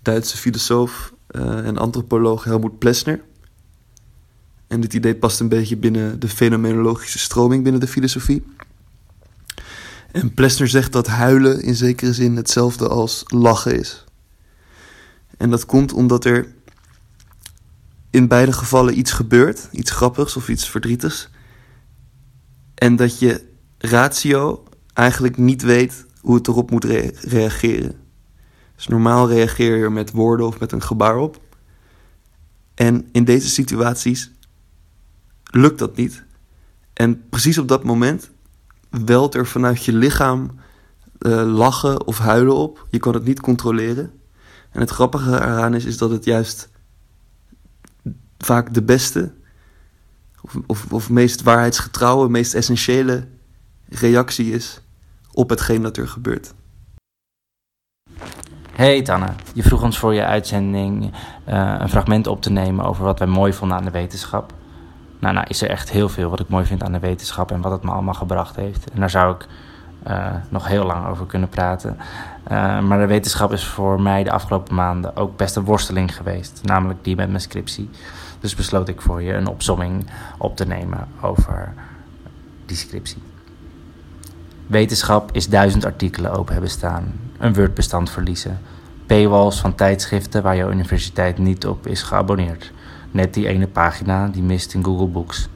Duitse 0.02 0.36
filosoof 0.36 1.12
uh, 1.30 1.66
en 1.66 1.78
antropoloog 1.78 2.44
Helmoet 2.44 2.78
Plessner. 2.78 3.20
En 4.66 4.80
dit 4.80 4.94
idee 4.94 5.16
past 5.16 5.40
een 5.40 5.48
beetje 5.48 5.76
binnen 5.76 6.20
de 6.20 6.28
fenomenologische 6.28 7.18
stroming 7.18 7.62
binnen 7.62 7.80
de 7.80 7.86
filosofie. 7.86 8.44
En 10.12 10.34
Plessner 10.34 10.68
zegt 10.68 10.92
dat 10.92 11.06
huilen 11.06 11.62
in 11.62 11.74
zekere 11.74 12.12
zin 12.12 12.36
hetzelfde 12.36 12.88
als 12.88 13.24
lachen 13.26 13.78
is. 13.78 14.04
En 15.36 15.50
dat 15.50 15.66
komt 15.66 15.92
omdat 15.92 16.24
er 16.24 16.52
in 18.10 18.28
beide 18.28 18.52
gevallen 18.52 18.98
iets 18.98 19.12
gebeurt, 19.12 19.68
iets 19.70 19.90
grappigs 19.90 20.36
of 20.36 20.48
iets 20.48 20.68
verdrietigs. 20.68 21.28
En 22.74 22.96
dat 22.96 23.18
je 23.18 23.44
ratio 23.78 24.64
eigenlijk 24.92 25.36
niet 25.36 25.62
weet 25.62 26.06
hoe 26.20 26.34
het 26.34 26.48
erop 26.48 26.70
moet 26.70 26.84
reageren. 27.20 27.96
Dus 28.76 28.86
normaal 28.86 29.28
reageer 29.28 29.76
je 29.76 29.82
er 29.82 29.92
met 29.92 30.10
woorden 30.10 30.46
of 30.46 30.60
met 30.60 30.72
een 30.72 30.82
gebaar 30.82 31.16
op. 31.16 31.40
En 32.74 33.08
in 33.12 33.24
deze 33.24 33.48
situaties 33.48 34.30
lukt 35.50 35.78
dat 35.78 35.96
niet. 35.96 36.24
En 36.92 37.28
precies 37.28 37.58
op 37.58 37.68
dat 37.68 37.84
moment 37.84 38.30
welt 38.90 39.34
er 39.34 39.46
vanuit 39.46 39.84
je 39.84 39.92
lichaam 39.92 40.50
uh, 41.18 41.52
lachen 41.54 42.06
of 42.06 42.18
huilen 42.18 42.54
op. 42.54 42.86
Je 42.90 42.98
kan 42.98 43.14
het 43.14 43.24
niet 43.24 43.40
controleren. 43.40 44.12
En 44.70 44.80
het 44.80 44.90
grappige 44.90 45.30
eraan 45.30 45.74
is, 45.74 45.84
is 45.84 45.98
dat 45.98 46.10
het 46.10 46.24
juist 46.24 46.70
vaak 48.38 48.74
de 48.74 48.82
beste 48.82 49.32
of, 50.40 50.56
of, 50.66 50.92
of 50.92 51.10
meest 51.10 51.42
waarheidsgetrouwe, 51.42 52.28
meest 52.28 52.54
essentiële 52.54 53.26
reactie 53.88 54.52
is 54.52 54.80
op 55.38 55.50
hetgeen 55.50 55.82
dat 55.82 55.96
er 55.96 56.08
gebeurt. 56.08 56.54
Hey 58.72 59.02
Tanne, 59.02 59.26
je 59.54 59.62
vroeg 59.62 59.82
ons 59.82 59.98
voor 59.98 60.14
je 60.14 60.24
uitzending 60.24 61.04
uh, 61.48 61.74
een 61.78 61.88
fragment 61.88 62.26
op 62.26 62.42
te 62.42 62.50
nemen 62.50 62.84
over 62.84 63.04
wat 63.04 63.18
wij 63.18 63.28
mooi 63.28 63.52
vonden 63.52 63.76
aan 63.76 63.84
de 63.84 63.90
wetenschap. 63.90 64.52
Nou, 65.18 65.34
nou 65.34 65.46
is 65.48 65.62
er 65.62 65.70
echt 65.70 65.90
heel 65.90 66.08
veel 66.08 66.30
wat 66.30 66.40
ik 66.40 66.48
mooi 66.48 66.64
vind 66.64 66.82
aan 66.82 66.92
de 66.92 66.98
wetenschap 66.98 67.50
en 67.50 67.60
wat 67.60 67.72
het 67.72 67.82
me 67.82 67.90
allemaal 67.90 68.14
gebracht 68.14 68.56
heeft. 68.56 68.90
En 68.90 69.00
daar 69.00 69.10
zou 69.10 69.34
ik 69.34 69.46
uh, 70.08 70.34
nog 70.48 70.66
heel 70.66 70.84
lang 70.84 71.06
over 71.06 71.26
kunnen 71.26 71.48
praten. 71.48 71.96
Uh, 72.50 72.80
maar 72.80 72.98
de 72.98 73.06
wetenschap 73.06 73.52
is 73.52 73.66
voor 73.66 74.00
mij 74.00 74.24
de 74.24 74.32
afgelopen 74.32 74.74
maanden 74.74 75.16
ook 75.16 75.36
best 75.36 75.56
een 75.56 75.64
worsteling 75.64 76.16
geweest. 76.16 76.60
Namelijk 76.62 77.04
die 77.04 77.16
met 77.16 77.28
mijn 77.28 77.40
scriptie. 77.40 77.90
Dus 78.40 78.54
besloot 78.54 78.88
ik 78.88 79.00
voor 79.00 79.22
je 79.22 79.32
een 79.32 79.46
opsomming 79.46 80.06
op 80.38 80.56
te 80.56 80.66
nemen 80.66 81.08
over 81.20 81.74
die 82.66 82.76
scriptie. 82.76 83.22
Wetenschap 84.68 85.32
is 85.32 85.48
duizend 85.48 85.84
artikelen 85.84 86.32
open 86.32 86.52
hebben 86.52 86.70
staan, 86.70 87.12
een 87.38 87.54
Word-bestand 87.54 88.10
verliezen, 88.10 88.60
paywalls 89.06 89.60
van 89.60 89.74
tijdschriften 89.74 90.42
waar 90.42 90.56
jouw 90.56 90.70
universiteit 90.70 91.38
niet 91.38 91.66
op 91.66 91.86
is 91.86 92.02
geabonneerd, 92.02 92.72
net 93.10 93.34
die 93.34 93.46
ene 93.48 93.66
pagina 93.66 94.28
die 94.28 94.42
mist 94.42 94.74
in 94.74 94.84
Google 94.84 95.06
Books. 95.06 95.48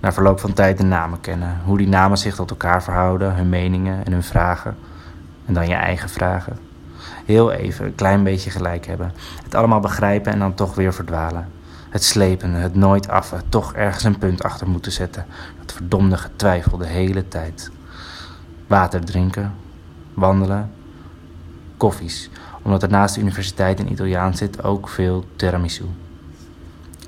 Na 0.00 0.12
verloop 0.12 0.40
van 0.40 0.52
tijd 0.52 0.78
de 0.78 0.84
namen 0.84 1.20
kennen, 1.20 1.60
hoe 1.64 1.78
die 1.78 1.88
namen 1.88 2.18
zich 2.18 2.34
tot 2.34 2.50
elkaar 2.50 2.82
verhouden, 2.82 3.34
hun 3.34 3.48
meningen 3.48 4.04
en 4.06 4.12
hun 4.12 4.22
vragen, 4.22 4.76
en 5.46 5.54
dan 5.54 5.68
je 5.68 5.74
eigen 5.74 6.08
vragen. 6.08 6.58
Heel 7.24 7.52
even, 7.52 7.86
een 7.86 7.94
klein 7.94 8.24
beetje 8.24 8.50
gelijk 8.50 8.86
hebben, 8.86 9.12
het 9.42 9.54
allemaal 9.54 9.80
begrijpen 9.80 10.32
en 10.32 10.38
dan 10.38 10.54
toch 10.54 10.74
weer 10.74 10.94
verdwalen. 10.94 11.48
Het 11.90 12.04
slepen, 12.04 12.52
het 12.52 12.74
nooit 12.74 13.08
affen, 13.08 13.42
toch 13.48 13.74
ergens 13.74 14.04
een 14.04 14.18
punt 14.18 14.42
achter 14.42 14.68
moeten 14.68 14.92
zetten. 14.92 15.26
Dat 15.60 15.72
verdomde 15.72 16.16
getwijfel 16.16 16.78
de 16.78 16.86
hele 16.86 17.28
tijd. 17.28 17.70
Water 18.70 19.04
drinken, 19.04 19.54
wandelen, 20.14 20.70
koffies, 21.76 22.30
omdat 22.62 22.82
er 22.82 22.88
naast 22.88 23.14
de 23.14 23.20
universiteit 23.20 23.80
in 23.80 23.92
Italiaan 23.92 24.36
zit 24.36 24.62
ook 24.62 24.88
veel 24.88 25.24
tiramisu. 25.36 25.84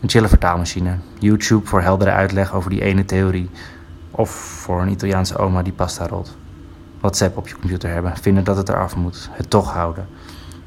Een 0.00 0.08
chille 0.08 0.28
vertaalmachine, 0.28 0.96
YouTube 1.18 1.66
voor 1.66 1.82
heldere 1.82 2.10
uitleg 2.10 2.54
over 2.54 2.70
die 2.70 2.82
ene 2.82 3.04
theorie, 3.04 3.50
of 4.10 4.30
voor 4.30 4.80
een 4.80 4.90
Italiaanse 4.90 5.38
oma 5.38 5.62
die 5.62 5.72
pasta 5.72 6.06
rolt. 6.06 6.36
WhatsApp 7.00 7.36
op 7.36 7.48
je 7.48 7.58
computer 7.58 7.90
hebben, 7.90 8.16
vinden 8.16 8.44
dat 8.44 8.56
het 8.56 8.68
eraf 8.68 8.96
moet, 8.96 9.28
het 9.32 9.50
toch 9.50 9.72
houden. 9.72 10.06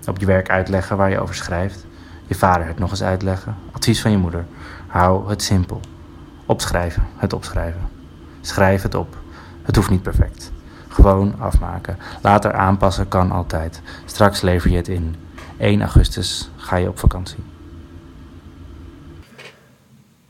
Op 0.08 0.20
je 0.20 0.26
werk 0.26 0.50
uitleggen 0.50 0.98
waar 0.98 1.10
je 1.10 1.20
over 1.20 1.36
schrijft, 1.36 1.86
je 2.28 2.36
vader 2.36 2.68
het 2.68 2.80
nog 2.80 2.90
eens 2.90 3.04
uitleggen, 3.04 3.56
advies 3.72 4.02
van 4.02 4.12
je 4.12 4.18
moeder. 4.18 4.46
Hou 4.88 5.30
het 5.30 5.42
simpel. 5.42 5.80
Opschrijven, 6.46 7.04
het 7.16 7.34
opschrijven. 7.34 7.82
Schrijf 8.42 8.82
het 8.82 8.96
op. 8.96 9.18
Het 9.62 9.76
hoeft 9.76 9.90
niet 9.90 10.02
perfect. 10.02 10.54
Gewoon 11.06 11.40
afmaken. 11.40 11.98
Later 12.22 12.54
aanpassen 12.54 13.08
kan 13.08 13.32
altijd. 13.32 13.82
Straks 14.06 14.42
lever 14.42 14.70
je 14.70 14.76
het 14.76 14.88
in. 14.88 15.16
1 15.58 15.82
augustus 15.82 16.50
ga 16.56 16.76
je 16.76 16.88
op 16.88 17.00
vakantie. 17.00 17.38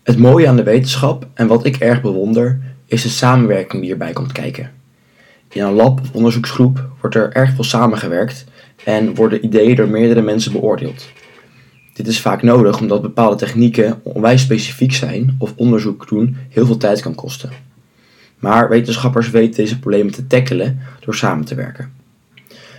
Het 0.03 0.17
mooie 0.17 0.47
aan 0.47 0.55
de 0.55 0.63
wetenschap 0.63 1.27
en 1.33 1.47
wat 1.47 1.65
ik 1.65 1.75
erg 1.75 2.01
bewonder 2.01 2.59
is 2.85 3.01
de 3.01 3.09
samenwerking 3.09 3.81
die 3.81 3.91
erbij 3.91 4.13
komt 4.13 4.31
kijken. 4.31 4.71
In 5.49 5.63
een 5.63 5.73
lab 5.73 5.99
of 6.01 6.11
onderzoeksgroep 6.11 6.89
wordt 7.01 7.15
er 7.15 7.31
erg 7.31 7.53
veel 7.53 7.63
samengewerkt 7.63 8.45
en 8.83 9.15
worden 9.15 9.45
ideeën 9.45 9.75
door 9.75 9.89
meerdere 9.89 10.21
mensen 10.21 10.51
beoordeeld. 10.51 11.09
Dit 11.93 12.07
is 12.07 12.21
vaak 12.21 12.41
nodig 12.41 12.79
omdat 12.79 13.01
bepaalde 13.01 13.35
technieken 13.35 13.99
onwijs 14.03 14.41
specifiek 14.41 14.93
zijn 14.93 15.35
of 15.39 15.53
onderzoek 15.55 16.07
doen 16.07 16.37
heel 16.49 16.65
veel 16.65 16.77
tijd 16.77 17.01
kan 17.01 17.15
kosten. 17.15 17.49
Maar 18.39 18.69
wetenschappers 18.69 19.29
weten 19.29 19.55
deze 19.55 19.79
problemen 19.79 20.13
te 20.13 20.27
tackelen 20.27 20.79
door 20.99 21.15
samen 21.15 21.45
te 21.45 21.55
werken. 21.55 21.93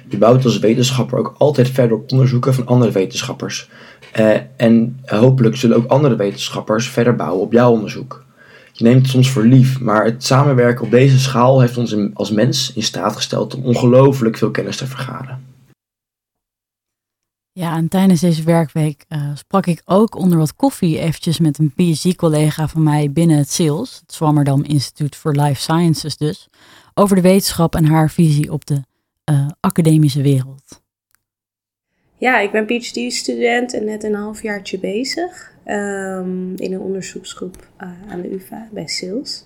Je 0.09 0.19
bouwt 0.19 0.45
als 0.45 0.59
wetenschapper 0.59 1.19
ook 1.19 1.35
altijd 1.39 1.71
verder 1.71 1.97
op 1.97 2.13
onderzoeken 2.13 2.55
van 2.55 2.67
andere 2.67 2.93
wetenschappers. 2.93 3.69
Eh, 4.13 4.37
en 4.57 5.01
hopelijk 5.05 5.57
zullen 5.57 5.77
ook 5.77 5.91
andere 5.91 6.17
wetenschappers 6.17 6.89
verder 6.89 7.17
bouwen 7.17 7.43
op 7.43 7.53
jouw 7.53 7.73
onderzoek. 7.73 8.25
Je 8.73 8.85
neemt 8.85 9.03
het 9.03 9.11
soms 9.11 9.31
voor 9.31 9.45
lief, 9.45 9.81
maar 9.81 10.05
het 10.05 10.25
samenwerken 10.25 10.85
op 10.85 10.91
deze 10.91 11.19
schaal 11.19 11.61
heeft 11.61 11.77
ons 11.77 11.97
als 12.15 12.31
mens 12.31 12.73
in 12.73 12.83
staat 12.83 13.17
gesteld 13.17 13.55
om 13.55 13.65
ongelooflijk 13.65 14.37
veel 14.37 14.51
kennis 14.51 14.77
te 14.77 14.87
vergaren. 14.87 15.56
Ja, 17.59 17.77
en 17.77 17.89
tijdens 17.89 18.21
deze 18.21 18.43
werkweek 18.43 19.05
uh, 19.09 19.31
sprak 19.35 19.67
ik 19.67 19.83
ook 19.85 20.15
onder 20.15 20.39
wat 20.39 20.55
koffie 20.55 20.99
eventjes 20.99 21.39
met 21.39 21.59
een 21.59 21.73
PhD-collega 21.75 22.69
van 22.69 22.83
mij 22.83 23.13
binnen 23.13 23.37
het 23.37 23.51
SAILS, 23.51 24.01
het 24.01 24.13
Swammerdam 24.13 24.63
Instituut 24.63 25.17
for 25.17 25.33
Life 25.33 25.61
Sciences 25.61 26.17
dus, 26.17 26.49
over 26.95 27.17
de 27.17 27.23
wetenschap 27.23 27.75
en 27.75 27.85
haar 27.85 28.11
visie 28.11 28.53
op 28.53 28.67
de 28.67 28.83
uh, 29.31 29.49
academische 29.61 30.23
wereld. 30.23 30.83
Ja, 32.17 32.39
ik 32.39 32.51
ben 32.53 32.67
PhD-student 32.67 33.75
en 33.75 33.85
net 33.85 34.05
een 34.05 34.15
halfjaartje 34.15 34.79
bezig 34.79 35.53
um, 35.67 36.57
in 36.57 36.73
een 36.73 36.81
onderzoeksgroep 36.81 37.69
uh, 37.81 37.89
aan 38.09 38.21
de 38.21 38.33
UvA 38.33 38.69
bij 38.73 38.87
Sales. 38.87 39.45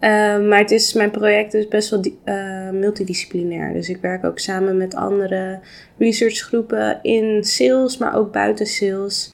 Um, 0.00 0.48
maar 0.48 0.58
het 0.58 0.70
is, 0.70 0.92
mijn 0.92 1.10
project 1.10 1.54
is 1.54 1.68
best 1.68 1.90
wel 1.90 2.04
uh, 2.24 2.70
multidisciplinair. 2.70 3.72
Dus 3.72 3.88
ik 3.88 4.00
werk 4.00 4.24
ook 4.24 4.38
samen 4.38 4.76
met 4.76 4.94
andere 4.94 5.60
researchgroepen 5.98 6.98
in 7.02 7.44
sales, 7.44 7.98
maar 7.98 8.14
ook 8.14 8.32
buiten 8.32 8.66
sales. 8.66 9.30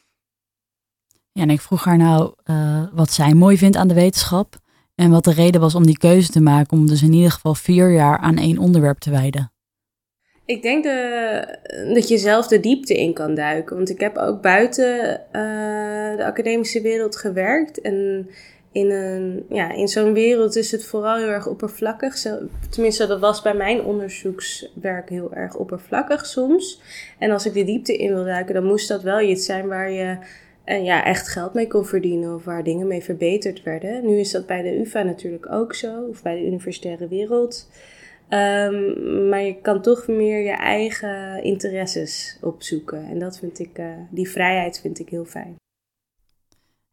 Ja, 1.33 1.42
en 1.42 1.50
ik 1.50 1.61
vroeg 1.61 1.85
haar 1.85 1.96
nou 1.96 2.35
uh, 2.44 2.87
wat 2.92 3.11
zij 3.11 3.35
mooi 3.35 3.59
vindt 3.59 3.76
aan 3.76 3.88
de 3.88 3.94
wetenschap. 3.94 4.57
En 4.94 5.11
wat 5.11 5.24
de 5.24 5.33
reden 5.33 5.61
was 5.61 5.74
om 5.74 5.87
die 5.87 5.98
keuze 5.98 6.31
te 6.31 6.40
maken 6.40 6.79
om 6.79 6.87
dus 6.87 7.02
in 7.02 7.12
ieder 7.12 7.31
geval 7.31 7.55
vier 7.55 7.92
jaar 7.92 8.18
aan 8.18 8.37
één 8.37 8.59
onderwerp 8.59 8.98
te 8.98 9.11
wijden. 9.11 9.52
Ik 10.44 10.62
denk 10.62 10.83
de, 10.83 11.90
dat 11.94 12.09
je 12.09 12.18
zelf 12.18 12.46
de 12.46 12.61
diepte 12.61 12.94
in 12.94 13.12
kan 13.12 13.35
duiken. 13.35 13.76
Want 13.76 13.90
ik 13.90 14.00
heb 14.00 14.16
ook 14.16 14.42
buiten 14.42 15.20
uh, 15.33 16.16
de 16.16 16.24
academische 16.24 16.81
wereld 16.81 17.16
gewerkt. 17.16 17.81
En 17.81 18.29
in, 18.77 18.91
een, 18.91 19.47
ja, 19.49 19.73
in 19.73 19.89
zo'n 19.89 20.12
wereld 20.12 20.57
is 20.57 20.71
het 20.71 20.85
vooral 20.85 21.17
heel 21.17 21.29
erg 21.29 21.47
oppervlakkig. 21.47 22.27
Tenminste, 22.71 23.07
dat 23.07 23.21
was 23.21 23.43
bij 23.43 23.55
mijn 23.55 23.83
onderzoekswerk 23.83 25.09
heel 25.09 25.35
erg 25.35 25.57
oppervlakkig 25.57 26.27
soms. 26.27 26.81
En 27.19 27.31
als 27.31 27.47
ik 27.47 27.53
de 27.53 27.65
diepte 27.65 27.97
in 27.97 28.15
wil 28.15 28.25
duiken, 28.25 28.55
dan 28.55 28.65
moest 28.65 28.89
dat 28.89 29.03
wel 29.03 29.21
iets 29.21 29.45
zijn 29.45 29.69
waar 29.69 29.91
je 29.91 30.19
en 30.65 30.85
ja, 30.85 31.05
echt 31.05 31.29
geld 31.29 31.55
mee 31.55 31.67
kon 31.67 31.87
verdienen 31.87 32.35
of 32.35 32.45
waar 32.45 32.65
dingen 32.65 32.87
mee 32.87 33.03
verbeterd 33.03 33.62
werden. 33.62 34.07
Nu 34.07 34.19
is 34.19 34.31
dat 34.31 34.47
bij 34.47 34.62
de 34.62 34.79
UvA 34.79 35.03
natuurlijk 35.03 35.53
ook 35.53 35.75
zo, 35.75 36.07
of 36.11 36.23
bij 36.23 36.35
de 36.35 36.47
universitaire 36.47 37.09
wereld. 37.09 37.69
Um, 38.31 39.29
maar 39.29 39.43
je 39.43 39.61
kan 39.62 39.83
toch 39.83 40.07
meer 40.07 40.41
je 40.45 40.57
eigen 40.57 41.43
interesses 41.43 42.39
opzoeken. 42.43 43.05
En 43.05 43.19
dat 43.19 43.39
vind 43.39 43.59
ik, 43.59 43.79
uh, 43.79 43.87
die 44.11 44.31
vrijheid 44.31 44.81
vind 44.81 44.99
ik 44.99 45.09
heel 45.09 45.25
fijn. 45.25 45.57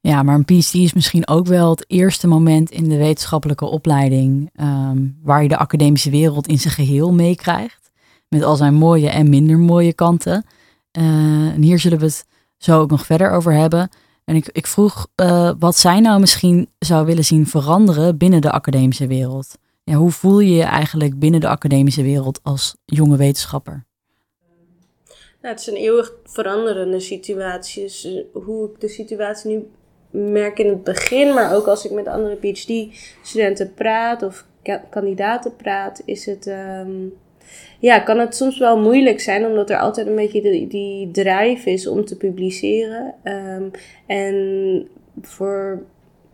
Ja, 0.06 0.24
maar 0.24 0.36
een 0.36 0.46
PhD 0.46 0.74
is 0.74 0.94
misschien 0.94 1.28
ook 1.28 1.48
wel 1.48 1.70
het 1.70 1.86
eerste 1.88 2.28
moment 2.28 2.72
in 2.72 2.90
de 2.90 2.98
wetenschappelijke 2.98 3.66
opleiding 3.66 4.50
um, 4.62 5.20
waar 5.22 5.42
je 5.42 5.50
de 5.50 5.58
academische 5.58 6.10
wereld 6.10 6.48
in 6.48 6.60
zijn 6.60 6.74
geheel 6.74 7.14
meekrijgt. 7.14 7.92
Met 8.30 8.44
al 8.44 8.56
zijn 8.56 8.74
mooie 8.74 9.10
en 9.10 9.30
minder 9.30 9.60
mooie 9.60 9.94
kanten. 9.94 10.46
Uh, 10.98 11.04
en 11.54 11.62
hier 11.62 11.80
zullen 11.80 12.00
we 12.00 12.06
het 12.06 12.26
zo 12.58 12.80
ook 12.80 12.90
nog 12.90 13.06
verder 13.06 13.32
over 13.32 13.54
hebben. 13.54 13.90
En 14.26 14.36
ik, 14.36 14.50
ik 14.52 14.68
vroeg 14.68 15.08
uh, 15.16 15.52
wat 15.60 15.78
zij 15.78 16.00
nou 16.00 16.20
misschien 16.20 16.70
zou 16.80 17.06
willen 17.06 17.26
zien 17.26 17.48
veranderen 17.48 18.18
binnen 18.18 18.42
de 18.42 18.52
academische 18.52 19.08
wereld. 19.08 19.58
Ja, 19.84 19.96
hoe 19.96 20.12
voel 20.12 20.40
je 20.40 20.54
je 20.54 20.64
eigenlijk 20.64 21.20
binnen 21.20 21.40
de 21.40 21.48
academische 21.48 22.04
wereld 22.04 22.40
als 22.44 22.76
jonge 22.86 23.18
wetenschapper? 23.18 23.86
Nou, 25.42 25.56
het 25.56 25.60
is 25.60 25.68
een 25.68 25.76
eeuwig 25.76 26.14
veranderende 26.24 27.00
situatie. 27.00 27.84
Dus 27.84 28.06
eh, 28.06 28.44
hoe 28.44 28.70
ik 28.72 28.80
de 28.80 28.90
situatie 28.90 29.52
nu 29.52 29.68
merk 30.14 30.60
in 30.60 30.70
het 30.70 30.84
begin, 30.84 31.34
maar 31.34 31.56
ook 31.56 31.68
als 31.68 31.86
ik 31.86 31.92
met 31.92 32.08
andere 32.08 32.36
PhD-studenten 32.36 33.74
praat 33.74 34.24
of 34.24 34.46
kandidaten 34.90 35.56
praat, 35.56 36.02
is 36.06 36.26
het. 36.26 36.48
Um, 36.48 37.14
ja, 37.80 38.00
kan 38.00 38.20
het 38.20 38.36
soms 38.36 38.60
wel 38.60 38.80
moeilijk 38.80 39.20
zijn, 39.20 39.46
omdat 39.46 39.70
er 39.70 39.78
altijd 39.78 40.08
een 40.08 40.16
beetje 40.16 40.42
die, 40.42 40.68
die 40.68 41.12
drive 41.12 41.70
is 41.70 41.88
om 41.88 42.06
te 42.06 42.18
publiceren. 42.18 43.14
Um, 43.24 43.72
en 44.06 44.88
voor 45.22 45.84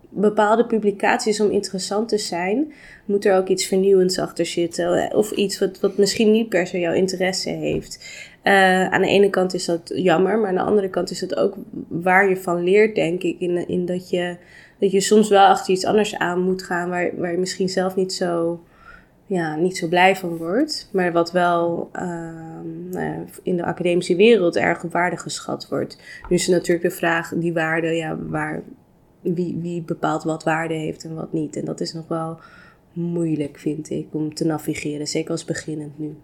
bepaalde 0.09 0.65
publicaties 0.65 1.39
om 1.39 1.51
interessant 1.51 2.09
te 2.09 2.17
zijn, 2.17 2.73
moet 3.05 3.25
er 3.25 3.37
ook 3.37 3.47
iets 3.47 3.65
vernieuwends 3.65 4.19
achter 4.19 4.45
zitten. 4.45 5.15
Of 5.15 5.31
iets 5.31 5.59
wat, 5.59 5.79
wat 5.79 5.97
misschien 5.97 6.31
niet 6.31 6.49
per 6.49 6.67
se 6.67 6.79
jouw 6.79 6.93
interesse 6.93 7.49
heeft. 7.49 8.27
Uh, 8.49 8.89
aan 8.89 9.01
de 9.01 9.07
ene 9.07 9.29
kant 9.29 9.53
is 9.53 9.65
dat 9.65 9.91
jammer, 9.95 10.39
maar 10.39 10.49
aan 10.49 10.55
de 10.55 10.61
andere 10.61 10.89
kant 10.89 11.11
is 11.11 11.21
het 11.21 11.35
ook 11.35 11.55
waar 11.87 12.29
je 12.29 12.37
van 12.37 12.63
leert, 12.63 12.95
denk 12.95 13.23
ik. 13.23 13.39
In, 13.39 13.67
in 13.67 13.85
dat, 13.85 14.09
je, 14.09 14.37
dat 14.79 14.91
je 14.91 15.01
soms 15.01 15.29
wel 15.29 15.45
achter 15.45 15.73
iets 15.73 15.85
anders 15.85 16.17
aan 16.17 16.41
moet 16.41 16.63
gaan, 16.63 16.89
waar, 16.89 17.11
waar 17.17 17.31
je 17.31 17.37
misschien 17.37 17.69
zelf 17.69 17.95
niet 17.95 18.13
zo 18.13 18.63
ja, 19.25 19.55
niet 19.55 19.77
zo 19.77 19.87
blij 19.87 20.15
van 20.15 20.37
wordt. 20.37 20.89
Maar 20.93 21.11
wat 21.11 21.31
wel 21.31 21.89
uh, 21.93 23.19
in 23.43 23.57
de 23.57 23.65
academische 23.65 24.15
wereld 24.15 24.55
erg 24.55 24.83
op 24.83 24.91
waarde 24.91 25.17
geschat 25.17 25.67
wordt. 25.69 26.01
Nu 26.29 26.35
is 26.35 26.47
natuurlijk 26.47 26.89
de 26.89 26.97
vraag, 26.97 27.33
die 27.35 27.53
waarde, 27.53 27.87
ja, 27.87 28.17
waar, 28.17 28.61
wie, 29.21 29.57
wie 29.61 29.81
bepaalt 29.81 30.23
wat 30.23 30.43
waarde 30.43 30.73
heeft 30.73 31.03
en 31.03 31.15
wat 31.15 31.33
niet. 31.33 31.55
En 31.55 31.65
dat 31.65 31.81
is 31.81 31.93
nog 31.93 32.07
wel 32.07 32.39
moeilijk, 32.93 33.57
vind 33.57 33.89
ik, 33.89 34.07
om 34.11 34.33
te 34.33 34.45
navigeren. 34.45 35.07
Zeker 35.07 35.31
als 35.31 35.45
beginnend 35.45 35.99
nu. 35.99 36.15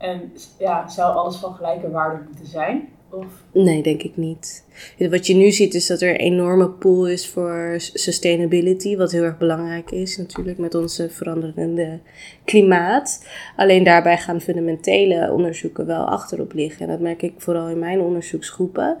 En 0.00 0.32
ja, 0.58 0.88
zou 0.88 1.16
alles 1.16 1.36
van 1.36 1.54
gelijke 1.54 1.90
waarde 1.90 2.24
moeten 2.26 2.46
zijn? 2.46 2.88
Of? 3.10 3.26
Nee, 3.52 3.82
denk 3.82 4.02
ik 4.02 4.16
niet. 4.16 4.64
Wat 5.10 5.26
je 5.26 5.34
nu 5.34 5.50
ziet 5.50 5.74
is 5.74 5.86
dat 5.86 6.00
er 6.00 6.10
een 6.10 6.16
enorme 6.16 6.68
pool 6.68 7.08
is 7.08 7.28
voor 7.28 7.74
sustainability, 7.78 8.96
wat 8.96 9.10
heel 9.10 9.22
erg 9.22 9.38
belangrijk 9.38 9.90
is 9.90 10.16
natuurlijk 10.16 10.58
met 10.58 10.74
onze 10.74 11.10
veranderende 11.10 11.98
klimaat. 12.44 13.26
Alleen 13.56 13.84
daarbij 13.84 14.18
gaan 14.18 14.40
fundamentele 14.40 15.32
onderzoeken 15.32 15.86
wel 15.86 16.04
achterop 16.04 16.52
liggen. 16.52 16.80
En 16.80 16.88
dat 16.88 17.00
merk 17.00 17.22
ik 17.22 17.34
vooral 17.36 17.68
in 17.68 17.78
mijn 17.78 18.00
onderzoeksgroepen. 18.00 18.96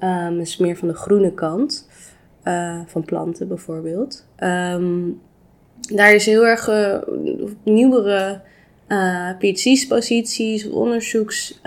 Um, 0.00 0.40
is 0.40 0.56
meer 0.56 0.76
van 0.76 0.88
de 0.88 0.94
groene 0.94 1.32
kant, 1.32 1.88
uh, 2.44 2.80
van 2.86 3.04
planten 3.04 3.48
bijvoorbeeld. 3.48 4.26
Um, 4.38 5.20
daar 5.80 6.12
is 6.12 6.26
heel 6.26 6.46
erg 6.46 6.68
uh, 6.68 6.98
nieuwere 7.64 8.40
uh, 8.94 9.30
PhD-posities 9.38 10.66
of 10.66 10.72
onderzoeks 10.72 11.60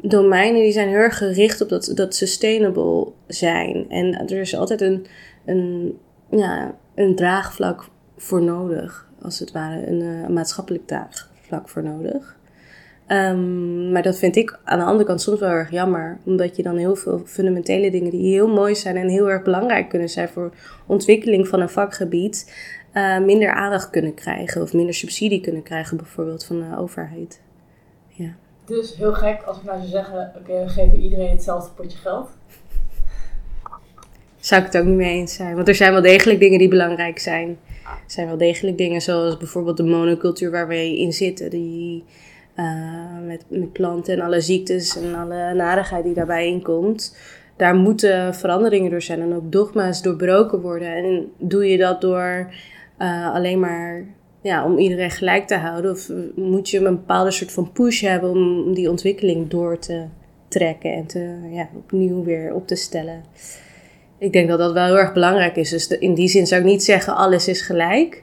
domeinen 0.00 0.62
die 0.62 0.72
zijn 0.72 0.88
heel 0.88 0.96
erg 0.96 1.16
gericht 1.16 1.60
op 1.60 1.68
dat, 1.68 1.92
dat 1.94 2.14
sustainable 2.14 3.12
zijn. 3.26 3.86
En 3.88 4.28
er 4.28 4.40
is 4.40 4.56
altijd 4.56 4.80
een, 4.80 5.06
een, 5.44 5.98
ja, 6.30 6.74
een 6.94 7.16
draagvlak 7.16 7.88
voor 8.16 8.42
nodig, 8.42 9.08
als 9.22 9.38
het 9.38 9.52
ware, 9.52 9.86
een, 9.86 10.00
uh, 10.00 10.28
maatschappelijk 10.28 10.86
draagvlak 10.86 11.68
voor 11.68 11.82
nodig. 11.82 12.36
Um, 13.08 13.92
maar 13.92 14.02
dat 14.02 14.18
vind 14.18 14.36
ik 14.36 14.58
aan 14.64 14.78
de 14.78 14.84
andere 14.84 15.04
kant 15.04 15.20
soms 15.20 15.40
wel 15.40 15.50
erg 15.50 15.70
jammer, 15.70 16.18
omdat 16.24 16.56
je 16.56 16.62
dan 16.62 16.76
heel 16.76 16.96
veel 16.96 17.22
fundamentele 17.24 17.90
dingen 17.90 18.10
die 18.10 18.32
heel 18.32 18.48
mooi 18.48 18.74
zijn 18.74 18.96
en 18.96 19.08
heel 19.08 19.30
erg 19.30 19.42
belangrijk 19.42 19.88
kunnen 19.88 20.08
zijn 20.08 20.28
voor 20.28 20.52
ontwikkeling 20.86 21.48
van 21.48 21.60
een 21.60 21.68
vakgebied, 21.68 22.52
uh, 22.94 23.18
minder 23.18 23.52
aandacht 23.52 23.90
kunnen 23.90 24.14
krijgen 24.14 24.62
of 24.62 24.72
minder 24.72 24.94
subsidie 24.94 25.40
kunnen 25.40 25.62
krijgen, 25.62 25.96
bijvoorbeeld 25.96 26.44
van 26.44 26.60
de 26.60 26.78
overheid. 26.78 27.40
Ja. 28.08 28.34
Dus 28.64 28.96
heel 28.96 29.12
gek 29.12 29.42
als 29.42 29.56
ik 29.56 29.64
nou 29.64 29.78
zou 29.78 29.90
zeggen: 29.90 30.32
oké, 30.36 30.64
we 30.64 30.68
geven 30.68 30.98
iedereen 30.98 31.30
hetzelfde 31.30 31.70
potje 31.70 31.98
geld. 31.98 32.28
Zou 34.40 34.60
ik 34.60 34.66
het 34.72 34.82
ook 34.82 34.86
niet 34.86 34.96
mee 34.96 35.14
eens 35.14 35.34
zijn. 35.34 35.54
Want 35.54 35.68
er 35.68 35.74
zijn 35.74 35.92
wel 35.92 36.02
degelijk 36.02 36.40
dingen 36.40 36.58
die 36.58 36.68
belangrijk 36.68 37.18
zijn. 37.18 37.58
Er 37.84 37.98
zijn 38.06 38.26
wel 38.26 38.36
degelijk 38.36 38.78
dingen 38.78 39.00
zoals 39.00 39.36
bijvoorbeeld 39.36 39.76
de 39.76 39.84
monocultuur 39.84 40.50
waar 40.50 40.68
we 40.68 40.98
in 40.98 41.12
zitten. 41.12 41.50
Die, 41.50 42.04
uh, 42.56 43.18
met, 43.26 43.44
met 43.48 43.72
planten 43.72 44.14
en 44.14 44.20
alle 44.20 44.40
ziektes 44.40 44.96
en 44.96 45.14
alle 45.14 45.54
narigheid 45.54 46.04
die 46.04 46.14
daarbij 46.14 46.46
inkomt. 46.46 47.16
Daar 47.56 47.74
moeten 47.74 48.34
veranderingen 48.34 48.90
door 48.90 49.02
zijn 49.02 49.20
en 49.20 49.34
ook 49.34 49.52
dogma's 49.52 50.02
doorbroken 50.02 50.60
worden. 50.60 50.88
En 50.88 51.32
doe 51.38 51.66
je 51.66 51.78
dat 51.78 52.00
door 52.00 52.54
uh, 52.98 53.34
alleen 53.34 53.60
maar 53.60 54.04
ja, 54.40 54.64
om 54.64 54.78
iedereen 54.78 55.10
gelijk 55.10 55.46
te 55.46 55.56
houden? 55.56 55.90
Of 55.90 56.12
moet 56.34 56.70
je 56.70 56.78
een 56.78 56.84
bepaalde 56.84 57.30
soort 57.30 57.52
van 57.52 57.72
push 57.72 58.00
hebben 58.00 58.30
om 58.30 58.74
die 58.74 58.90
ontwikkeling 58.90 59.48
door 59.48 59.78
te 59.78 60.04
trekken 60.48 60.92
en 60.92 61.06
te, 61.06 61.34
ja, 61.50 61.68
opnieuw 61.76 62.24
weer 62.24 62.54
op 62.54 62.66
te 62.66 62.74
stellen? 62.74 63.22
Ik 64.18 64.32
denk 64.32 64.48
dat 64.48 64.58
dat 64.58 64.72
wel 64.72 64.84
heel 64.84 64.98
erg 64.98 65.12
belangrijk 65.12 65.56
is. 65.56 65.70
Dus 65.70 65.88
in 65.88 66.14
die 66.14 66.28
zin 66.28 66.46
zou 66.46 66.60
ik 66.60 66.66
niet 66.66 66.84
zeggen 66.84 67.16
alles 67.16 67.48
is 67.48 67.60
gelijk. 67.60 68.22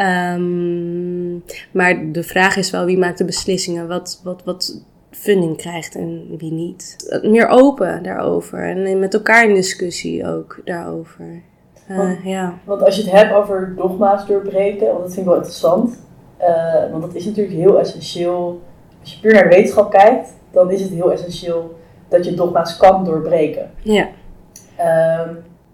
Um, 0.00 1.42
maar 1.72 2.12
de 2.12 2.22
vraag 2.22 2.56
is 2.56 2.70
wel 2.70 2.84
wie 2.84 2.98
maakt 2.98 3.18
de 3.18 3.24
beslissingen, 3.24 3.88
wat, 3.88 4.20
wat, 4.24 4.42
wat 4.44 4.82
funding 5.10 5.56
krijgt 5.56 5.94
en 5.94 6.36
wie 6.38 6.52
niet. 6.52 6.96
Meer 7.22 7.48
open 7.48 8.02
daarover 8.02 8.58
en 8.58 8.98
met 8.98 9.14
elkaar 9.14 9.48
in 9.48 9.54
discussie 9.54 10.26
ook 10.26 10.60
daarover. 10.64 11.42
Uh, 11.88 11.96
want, 11.96 12.18
ja. 12.24 12.54
want 12.64 12.84
als 12.84 12.96
je 12.96 13.02
het 13.02 13.10
hebt 13.10 13.34
over 13.34 13.72
dogma's 13.76 14.26
doorbreken, 14.26 14.86
want 14.86 14.98
dat 14.98 15.12
vind 15.12 15.18
ik 15.18 15.24
wel 15.24 15.34
interessant. 15.34 15.98
Uh, 16.40 16.90
want 16.90 17.02
dat 17.02 17.14
is 17.14 17.24
natuurlijk 17.24 17.56
heel 17.56 17.78
essentieel. 17.78 18.60
Als 19.00 19.12
je 19.12 19.20
puur 19.20 19.32
naar 19.32 19.48
wetenschap 19.48 19.90
kijkt, 19.90 20.34
dan 20.50 20.70
is 20.70 20.80
het 20.80 20.90
heel 20.90 21.12
essentieel 21.12 21.76
dat 22.08 22.24
je 22.24 22.34
dogma's 22.34 22.76
kan 22.76 23.04
doorbreken. 23.04 23.70
Ja. 23.82 24.08
Uh, 24.78 25.28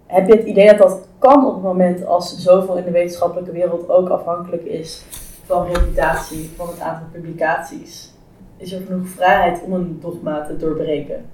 heb 0.06 0.26
je 0.26 0.36
het 0.36 0.46
idee 0.46 0.66
dat 0.66 0.78
dat 0.78 1.08
kan 1.18 1.46
op 1.46 1.54
het 1.54 1.62
moment 1.62 2.06
als 2.06 2.38
zoveel 2.38 2.76
in 2.76 2.84
de 2.84 2.90
wetenschappelijke 2.90 3.52
wereld 3.52 3.88
ook 3.88 4.08
afhankelijk 4.08 4.64
is 4.64 5.02
van 5.46 5.66
reputatie, 5.66 6.50
van 6.56 6.66
het 6.68 6.80
aantal 6.80 7.06
publicaties? 7.12 8.12
Is 8.56 8.72
er 8.72 8.80
genoeg 8.86 9.08
vrijheid 9.08 9.62
om 9.64 9.72
een 9.72 9.98
dogma 10.00 10.46
te 10.46 10.56
doorbreken? 10.56 11.24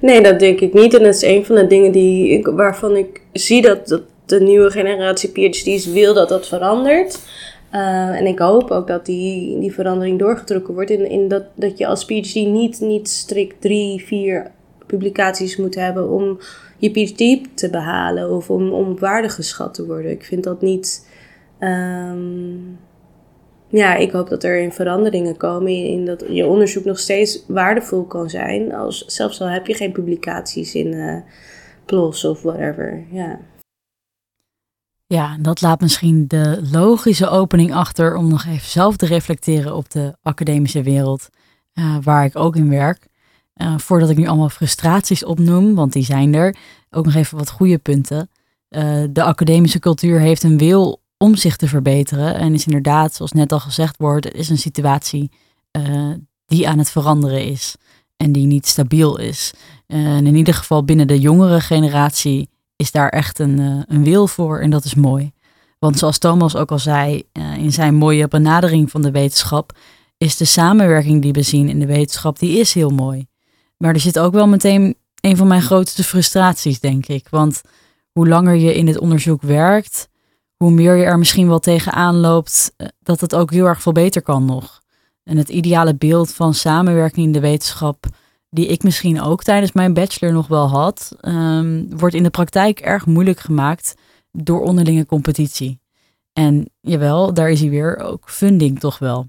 Nee, 0.00 0.22
dat 0.22 0.38
denk 0.38 0.60
ik 0.60 0.72
niet. 0.72 0.94
En 0.94 1.02
dat 1.02 1.14
is 1.14 1.22
een 1.22 1.44
van 1.44 1.54
de 1.54 1.66
dingen 1.66 1.92
die 1.92 2.28
ik, 2.28 2.46
waarvan 2.46 2.96
ik 2.96 3.22
zie 3.32 3.62
dat, 3.62 3.88
dat 3.88 4.02
de 4.26 4.40
nieuwe 4.40 4.70
generatie 4.70 5.30
PhD's 5.30 5.86
wil 5.86 6.14
dat 6.14 6.28
dat 6.28 6.48
verandert. 6.48 7.18
Uh, 7.72 8.20
en 8.20 8.26
ik 8.26 8.38
hoop 8.38 8.70
ook 8.70 8.86
dat 8.86 9.06
die, 9.06 9.58
die 9.60 9.72
verandering 9.72 10.18
doorgetrokken 10.18 10.74
wordt. 10.74 10.90
In, 10.90 11.10
in 11.10 11.28
dat, 11.28 11.44
dat 11.54 11.78
je 11.78 11.86
als 11.86 12.04
PhD 12.04 12.34
niet, 12.34 12.80
niet 12.80 13.08
strikt 13.08 13.60
drie, 13.60 14.04
vier 14.04 14.50
publicaties 14.86 15.56
moet 15.56 15.74
hebben 15.74 16.08
om 16.10 16.38
je 16.78 16.90
PhD 16.90 17.48
te 17.58 17.70
behalen 17.70 18.30
of 18.30 18.50
om, 18.50 18.72
om 18.72 18.98
waardig 18.98 19.34
geschat 19.34 19.74
te 19.74 19.86
worden. 19.86 20.10
Ik 20.10 20.24
vind 20.24 20.44
dat 20.44 20.62
niet. 20.62 21.10
Um, 21.60 22.78
ja, 23.68 23.94
ik 23.94 24.10
hoop 24.10 24.28
dat 24.28 24.44
er 24.44 24.58
in 24.58 24.72
veranderingen 24.72 25.36
komen 25.36 25.72
in, 25.72 26.04
dat 26.04 26.24
je 26.28 26.46
onderzoek 26.46 26.84
nog 26.84 26.98
steeds 26.98 27.44
waardevol 27.48 28.04
kan 28.04 28.30
zijn. 28.30 28.74
Als, 28.74 29.04
zelfs 29.06 29.40
al 29.40 29.48
heb 29.48 29.66
je 29.66 29.74
geen 29.74 29.92
publicaties 29.92 30.74
in 30.74 30.92
uh, 30.92 31.16
PLOS 31.84 32.24
of 32.24 32.42
whatever. 32.42 33.04
Ja. 33.10 33.38
Ja, 35.08 35.36
dat 35.40 35.60
laat 35.60 35.80
misschien 35.80 36.24
de 36.26 36.60
logische 36.70 37.28
opening 37.28 37.74
achter 37.74 38.16
om 38.16 38.28
nog 38.28 38.44
even 38.44 38.70
zelf 38.70 38.96
te 38.96 39.06
reflecteren 39.06 39.76
op 39.76 39.90
de 39.90 40.16
academische 40.22 40.82
wereld 40.82 41.28
uh, 41.74 41.96
waar 42.02 42.24
ik 42.24 42.36
ook 42.36 42.56
in 42.56 42.68
werk. 42.68 43.08
Uh, 43.56 43.78
voordat 43.78 44.10
ik 44.10 44.16
nu 44.16 44.26
allemaal 44.26 44.48
frustraties 44.48 45.24
opnoem, 45.24 45.74
want 45.74 45.92
die 45.92 46.04
zijn 46.04 46.34
er, 46.34 46.56
ook 46.90 47.04
nog 47.04 47.14
even 47.14 47.38
wat 47.38 47.50
goede 47.50 47.78
punten. 47.78 48.30
Uh, 48.70 49.04
de 49.10 49.22
academische 49.22 49.78
cultuur 49.78 50.20
heeft 50.20 50.42
een 50.42 50.58
wil 50.58 51.02
om 51.16 51.36
zich 51.36 51.56
te 51.56 51.68
verbeteren 51.68 52.34
en 52.34 52.54
is 52.54 52.66
inderdaad, 52.66 53.14
zoals 53.14 53.32
net 53.32 53.52
al 53.52 53.60
gezegd 53.60 53.96
wordt, 53.96 54.32
is 54.32 54.48
een 54.48 54.58
situatie 54.58 55.30
die 56.46 56.68
aan 56.68 56.78
het 56.78 56.90
veranderen 56.90 57.44
is 57.44 57.76
en 58.16 58.32
die 58.32 58.46
niet 58.46 58.66
stabiel 58.66 59.18
is. 59.18 59.52
en 59.86 60.26
in 60.26 60.34
ieder 60.34 60.54
geval 60.54 60.84
binnen 60.84 61.06
de 61.06 61.18
jongere 61.18 61.60
generatie 61.60 62.48
is 62.76 62.90
daar 62.90 63.08
echt 63.08 63.38
een, 63.38 63.60
uh, 63.60 63.82
een 63.86 64.04
wil 64.04 64.26
voor 64.26 64.60
en 64.60 64.70
dat 64.70 64.84
is 64.84 64.94
mooi. 64.94 65.32
Want 65.78 65.98
zoals 65.98 66.18
Thomas 66.18 66.56
ook 66.56 66.70
al 66.70 66.78
zei 66.78 67.22
uh, 67.32 67.56
in 67.56 67.72
zijn 67.72 67.94
mooie 67.94 68.28
benadering 68.28 68.90
van 68.90 69.02
de 69.02 69.10
wetenschap, 69.10 69.72
is 70.18 70.36
de 70.36 70.44
samenwerking 70.44 71.22
die 71.22 71.32
we 71.32 71.42
zien 71.42 71.68
in 71.68 71.78
de 71.78 71.86
wetenschap, 71.86 72.38
die 72.38 72.58
is 72.58 72.72
heel 72.72 72.90
mooi. 72.90 73.26
Maar 73.76 73.94
er 73.94 74.00
zit 74.00 74.18
ook 74.18 74.32
wel 74.32 74.48
meteen 74.48 74.96
een 75.20 75.36
van 75.36 75.46
mijn 75.46 75.62
grootste 75.62 76.04
frustraties, 76.04 76.80
denk 76.80 77.06
ik. 77.06 77.26
Want 77.30 77.60
hoe 78.12 78.28
langer 78.28 78.54
je 78.54 78.74
in 78.74 78.86
het 78.86 78.98
onderzoek 78.98 79.42
werkt, 79.42 80.08
hoe 80.56 80.70
meer 80.70 80.96
je 80.96 81.04
er 81.04 81.18
misschien 81.18 81.48
wel 81.48 81.58
tegenaan 81.58 82.16
loopt 82.16 82.72
uh, 82.76 82.86
dat 83.00 83.20
het 83.20 83.34
ook 83.34 83.50
heel 83.50 83.66
erg 83.66 83.82
veel 83.82 83.92
beter 83.92 84.22
kan 84.22 84.44
nog. 84.44 84.80
En 85.22 85.36
het 85.36 85.48
ideale 85.48 85.94
beeld 85.94 86.32
van 86.32 86.54
samenwerking 86.54 87.26
in 87.26 87.32
de 87.32 87.40
wetenschap 87.40 88.06
die 88.56 88.66
ik 88.66 88.82
misschien 88.82 89.20
ook 89.20 89.42
tijdens 89.42 89.72
mijn 89.72 89.94
bachelor 89.94 90.32
nog 90.32 90.46
wel 90.46 90.68
had, 90.68 91.16
um, 91.22 91.98
wordt 91.98 92.14
in 92.14 92.22
de 92.22 92.30
praktijk 92.30 92.80
erg 92.80 93.06
moeilijk 93.06 93.40
gemaakt 93.40 93.94
door 94.32 94.60
onderlinge 94.60 95.06
competitie. 95.06 95.80
En 96.32 96.70
jawel, 96.80 97.34
daar 97.34 97.50
is 97.50 97.60
hij 97.60 97.70
weer, 97.70 97.96
ook 97.96 98.30
funding 98.30 98.80
toch 98.80 98.98
wel. 98.98 99.28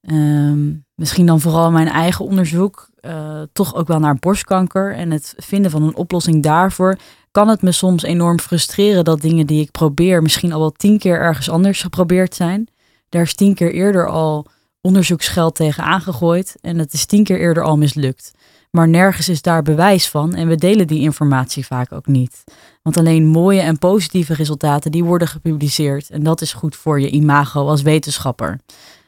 Um, 0.00 0.84
misschien 0.94 1.26
dan 1.26 1.40
vooral 1.40 1.70
mijn 1.70 1.88
eigen 1.88 2.24
onderzoek, 2.24 2.90
uh, 3.00 3.42
toch 3.52 3.74
ook 3.74 3.86
wel 3.86 3.98
naar 3.98 4.16
borstkanker 4.16 4.94
en 4.94 5.10
het 5.10 5.34
vinden 5.36 5.70
van 5.70 5.82
een 5.82 5.96
oplossing 5.96 6.42
daarvoor, 6.42 6.98
kan 7.30 7.48
het 7.48 7.62
me 7.62 7.72
soms 7.72 8.02
enorm 8.02 8.40
frustreren 8.40 9.04
dat 9.04 9.20
dingen 9.20 9.46
die 9.46 9.60
ik 9.60 9.70
probeer 9.70 10.22
misschien 10.22 10.52
al 10.52 10.60
wel 10.60 10.72
tien 10.72 10.98
keer 10.98 11.20
ergens 11.20 11.50
anders 11.50 11.82
geprobeerd 11.82 12.34
zijn. 12.34 12.68
Daar 13.08 13.22
is 13.22 13.34
tien 13.34 13.54
keer 13.54 13.72
eerder 13.72 14.08
al 14.08 14.46
onderzoeksgeld 14.84 15.54
tegen 15.54 15.84
aangegooid 15.84 16.56
en 16.60 16.78
het 16.78 16.92
is 16.92 17.06
tien 17.06 17.24
keer 17.24 17.40
eerder 17.40 17.62
al 17.62 17.76
mislukt. 17.76 18.32
Maar 18.70 18.88
nergens 18.88 19.28
is 19.28 19.42
daar 19.42 19.62
bewijs 19.62 20.08
van 20.08 20.34
en 20.34 20.48
we 20.48 20.56
delen 20.56 20.86
die 20.86 21.00
informatie 21.00 21.66
vaak 21.66 21.92
ook 21.92 22.06
niet. 22.06 22.44
Want 22.82 22.96
alleen 22.96 23.26
mooie 23.26 23.60
en 23.60 23.78
positieve 23.78 24.34
resultaten 24.34 24.90
die 24.90 25.04
worden 25.04 25.28
gepubliceerd 25.28 26.10
en 26.10 26.22
dat 26.22 26.40
is 26.40 26.52
goed 26.52 26.76
voor 26.76 27.00
je 27.00 27.10
imago 27.10 27.68
als 27.68 27.82
wetenschapper. 27.82 28.60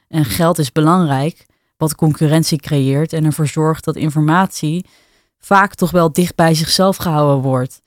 En 0.08 0.24
geld 0.24 0.58
is 0.58 0.72
belangrijk, 0.72 1.46
wat 1.76 1.94
concurrentie 1.94 2.58
creëert 2.60 3.12
en 3.12 3.24
ervoor 3.24 3.46
zorgt 3.46 3.84
dat 3.84 3.96
informatie 3.96 4.84
vaak 5.38 5.74
toch 5.74 5.90
wel 5.90 6.12
dicht 6.12 6.34
bij 6.34 6.54
zichzelf 6.54 6.96
gehouden 6.96 7.42
wordt. 7.42 7.82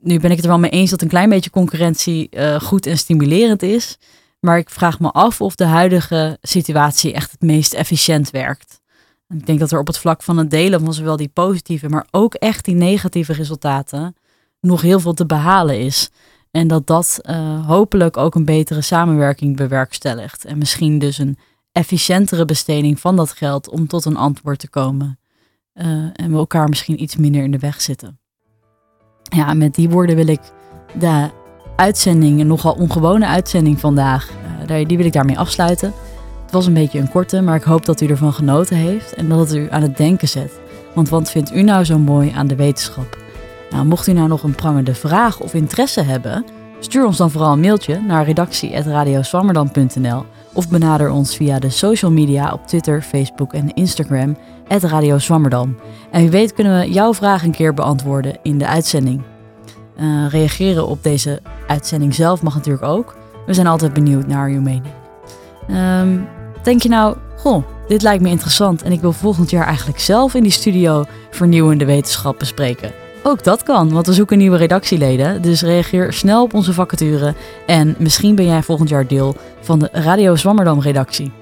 Nu 0.00 0.20
ben 0.20 0.30
ik 0.30 0.36
het 0.36 0.44
er 0.44 0.48
wel 0.48 0.58
mee 0.58 0.70
eens 0.70 0.90
dat 0.90 1.02
een 1.02 1.08
klein 1.08 1.28
beetje 1.28 1.50
concurrentie 1.50 2.28
uh, 2.30 2.60
goed 2.60 2.86
en 2.86 2.98
stimulerend 2.98 3.62
is. 3.62 3.98
Maar 4.44 4.58
ik 4.58 4.70
vraag 4.70 5.00
me 5.00 5.10
af 5.10 5.40
of 5.40 5.54
de 5.54 5.64
huidige 5.64 6.38
situatie 6.42 7.12
echt 7.12 7.30
het 7.30 7.40
meest 7.40 7.74
efficiënt 7.74 8.30
werkt. 8.30 8.80
Ik 9.28 9.46
denk 9.46 9.58
dat 9.58 9.70
er 9.70 9.78
op 9.78 9.86
het 9.86 9.98
vlak 9.98 10.22
van 10.22 10.38
het 10.38 10.50
delen 10.50 10.80
van 10.80 10.94
zowel 10.94 11.16
die 11.16 11.28
positieve, 11.28 11.88
maar 11.88 12.06
ook 12.10 12.34
echt 12.34 12.64
die 12.64 12.74
negatieve 12.74 13.32
resultaten 13.32 14.16
nog 14.60 14.80
heel 14.80 15.00
veel 15.00 15.12
te 15.14 15.26
behalen 15.26 15.80
is. 15.80 16.10
En 16.50 16.68
dat 16.68 16.86
dat 16.86 17.18
uh, 17.22 17.66
hopelijk 17.66 18.16
ook 18.16 18.34
een 18.34 18.44
betere 18.44 18.80
samenwerking 18.80 19.56
bewerkstelligt. 19.56 20.44
En 20.44 20.58
misschien 20.58 20.98
dus 20.98 21.18
een 21.18 21.38
efficiëntere 21.72 22.44
besteding 22.44 23.00
van 23.00 23.16
dat 23.16 23.32
geld 23.32 23.68
om 23.68 23.86
tot 23.86 24.04
een 24.04 24.16
antwoord 24.16 24.58
te 24.58 24.68
komen. 24.68 25.18
Uh, 25.74 25.86
en 26.12 26.30
we 26.30 26.36
elkaar 26.36 26.68
misschien 26.68 27.02
iets 27.02 27.16
minder 27.16 27.42
in 27.42 27.50
de 27.50 27.58
weg 27.58 27.80
zitten. 27.80 28.18
Ja, 29.22 29.54
met 29.54 29.74
die 29.74 29.88
woorden 29.88 30.16
wil 30.16 30.28
ik 30.28 30.40
de 30.98 31.30
uitzending, 31.76 32.40
een 32.40 32.46
nogal 32.46 32.72
ongewone 32.72 33.26
uitzending 33.26 33.80
vandaag, 33.80 34.30
uh, 34.70 34.86
die 34.86 34.96
wil 34.96 35.06
ik 35.06 35.12
daarmee 35.12 35.38
afsluiten. 35.38 35.92
Het 36.42 36.52
was 36.52 36.66
een 36.66 36.74
beetje 36.74 36.98
een 36.98 37.10
korte, 37.10 37.40
maar 37.40 37.56
ik 37.56 37.62
hoop 37.62 37.84
dat 37.84 38.00
u 38.00 38.06
ervan 38.06 38.32
genoten 38.32 38.76
heeft 38.76 39.14
en 39.14 39.28
dat 39.28 39.38
het 39.38 39.54
u 39.54 39.66
aan 39.70 39.82
het 39.82 39.96
denken 39.96 40.28
zet. 40.28 40.60
Want 40.94 41.08
wat 41.08 41.30
vindt 41.30 41.54
u 41.54 41.62
nou 41.62 41.84
zo 41.84 41.98
mooi 41.98 42.32
aan 42.36 42.46
de 42.46 42.56
wetenschap? 42.56 43.18
Nou, 43.70 43.86
mocht 43.86 44.06
u 44.06 44.12
nou 44.12 44.28
nog 44.28 44.42
een 44.42 44.54
prangende 44.54 44.94
vraag 44.94 45.40
of 45.40 45.54
interesse 45.54 46.02
hebben, 46.02 46.44
stuur 46.80 47.06
ons 47.06 47.16
dan 47.16 47.30
vooral 47.30 47.52
een 47.52 47.60
mailtje 47.60 48.00
naar 48.00 48.24
redactie.radioswammerdam.nl 48.24 50.24
of 50.52 50.68
benader 50.68 51.10
ons 51.10 51.36
via 51.36 51.58
de 51.58 51.70
social 51.70 52.10
media 52.10 52.52
op 52.52 52.66
Twitter, 52.66 53.02
Facebook 53.02 53.52
en 53.52 53.74
Instagram, 53.74 54.36
Radio 54.68 55.18
Zwammerdam. 55.18 55.76
En 56.10 56.20
wie 56.20 56.30
weet 56.30 56.52
kunnen 56.52 56.80
we 56.80 56.90
jouw 56.90 57.14
vraag 57.14 57.42
een 57.42 57.50
keer 57.50 57.74
beantwoorden 57.74 58.36
in 58.42 58.58
de 58.58 58.66
uitzending. 58.66 59.22
Uh, 60.00 60.28
reageren 60.28 60.86
op 60.86 61.02
deze 61.02 61.40
uitzending 61.66 62.14
zelf 62.14 62.42
mag 62.42 62.54
natuurlijk 62.54 62.84
ook. 62.84 63.16
We 63.46 63.54
zijn 63.54 63.66
altijd 63.66 63.92
benieuwd 63.92 64.26
naar 64.26 64.48
uw 64.48 64.60
mening. 64.60 64.92
Um, 65.70 66.28
denk 66.62 66.82
je 66.82 66.88
nou, 66.88 67.16
goh, 67.36 67.64
dit 67.88 68.02
lijkt 68.02 68.22
me 68.22 68.28
interessant 68.28 68.82
en 68.82 68.92
ik 68.92 69.00
wil 69.00 69.12
volgend 69.12 69.50
jaar 69.50 69.66
eigenlijk 69.66 69.98
zelf 69.98 70.34
in 70.34 70.42
die 70.42 70.52
studio 70.52 71.04
vernieuwende 71.30 71.84
wetenschap 71.84 72.38
bespreken? 72.38 72.92
Ook 73.22 73.44
dat 73.44 73.62
kan, 73.62 73.92
want 73.92 74.06
we 74.06 74.12
zoeken 74.12 74.38
nieuwe 74.38 74.56
redactieleden. 74.56 75.42
Dus 75.42 75.62
reageer 75.62 76.12
snel 76.12 76.42
op 76.42 76.54
onze 76.54 76.72
vacature 76.72 77.34
en 77.66 77.94
misschien 77.98 78.34
ben 78.34 78.46
jij 78.46 78.62
volgend 78.62 78.88
jaar 78.88 79.06
deel 79.06 79.36
van 79.60 79.78
de 79.78 79.88
Radio 79.92 80.36
Zwammerdam 80.36 80.80
redactie. 80.80 81.32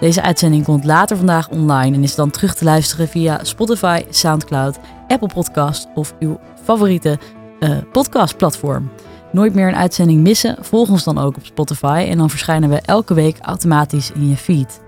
Deze 0.00 0.22
uitzending 0.22 0.64
komt 0.64 0.84
later 0.84 1.16
vandaag 1.16 1.48
online 1.48 1.96
en 1.96 2.02
is 2.02 2.14
dan 2.14 2.30
terug 2.30 2.54
te 2.54 2.64
luisteren 2.64 3.08
via 3.08 3.44
Spotify, 3.44 4.02
SoundCloud, 4.10 4.78
Apple 5.08 5.28
Podcast 5.34 5.88
of 5.94 6.14
uw 6.18 6.40
favoriete 6.64 7.18
uh, 7.60 7.76
podcastplatform. 7.92 8.90
Nooit 9.32 9.54
meer 9.54 9.68
een 9.68 9.76
uitzending 9.76 10.22
missen? 10.22 10.56
Volg 10.60 10.88
ons 10.90 11.04
dan 11.04 11.18
ook 11.18 11.36
op 11.36 11.44
Spotify 11.44 12.06
en 12.08 12.18
dan 12.18 12.30
verschijnen 12.30 12.70
we 12.70 12.80
elke 12.80 13.14
week 13.14 13.38
automatisch 13.40 14.12
in 14.12 14.28
je 14.28 14.36
feed. 14.36 14.80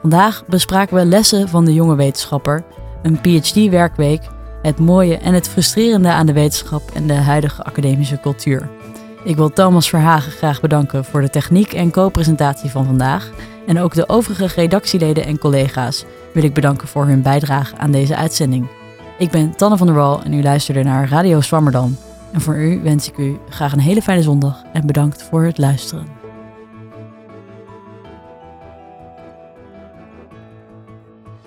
Vandaag 0.00 0.44
bespraken 0.46 0.96
we 0.96 1.04
lessen 1.04 1.48
van 1.48 1.64
de 1.64 1.74
jonge 1.74 1.94
wetenschapper, 1.94 2.64
een 3.02 3.20
PhD-werkweek, 3.20 4.22
het 4.62 4.78
mooie 4.78 5.16
en 5.16 5.34
het 5.34 5.48
frustrerende 5.48 6.08
aan 6.08 6.26
de 6.26 6.32
wetenschap 6.32 6.90
en 6.94 7.06
de 7.06 7.14
huidige 7.14 7.62
academische 7.62 8.20
cultuur. 8.20 8.68
Ik 9.24 9.36
wil 9.36 9.52
Thomas 9.52 9.88
Verhagen 9.88 10.32
graag 10.32 10.60
bedanken 10.60 11.04
voor 11.04 11.20
de 11.20 11.30
techniek 11.30 11.72
en 11.72 11.90
co-presentatie 11.90 12.70
van 12.70 12.84
vandaag. 12.84 13.30
En 13.66 13.80
ook 13.80 13.94
de 13.94 14.08
overige 14.08 14.60
redactieleden 14.60 15.24
en 15.24 15.38
collega's 15.38 16.04
wil 16.32 16.42
ik 16.42 16.54
bedanken 16.54 16.88
voor 16.88 17.06
hun 17.06 17.22
bijdrage 17.22 17.76
aan 17.76 17.90
deze 17.90 18.16
uitzending. 18.16 18.66
Ik 19.18 19.30
ben 19.30 19.56
Tanne 19.56 19.76
van 19.76 19.86
der 19.86 19.96
Wal 19.96 20.22
en 20.22 20.32
u 20.32 20.42
luisterde 20.42 20.82
naar 20.82 21.08
Radio 21.08 21.40
Swammerdam. 21.40 21.96
En 22.32 22.40
voor 22.40 22.56
u 22.56 22.80
wens 22.82 23.08
ik 23.08 23.18
u 23.18 23.36
graag 23.48 23.72
een 23.72 23.78
hele 23.78 24.02
fijne 24.02 24.22
zondag 24.22 24.62
en 24.72 24.86
bedankt 24.86 25.22
voor 25.22 25.42
het 25.42 25.58
luisteren. 25.58 26.17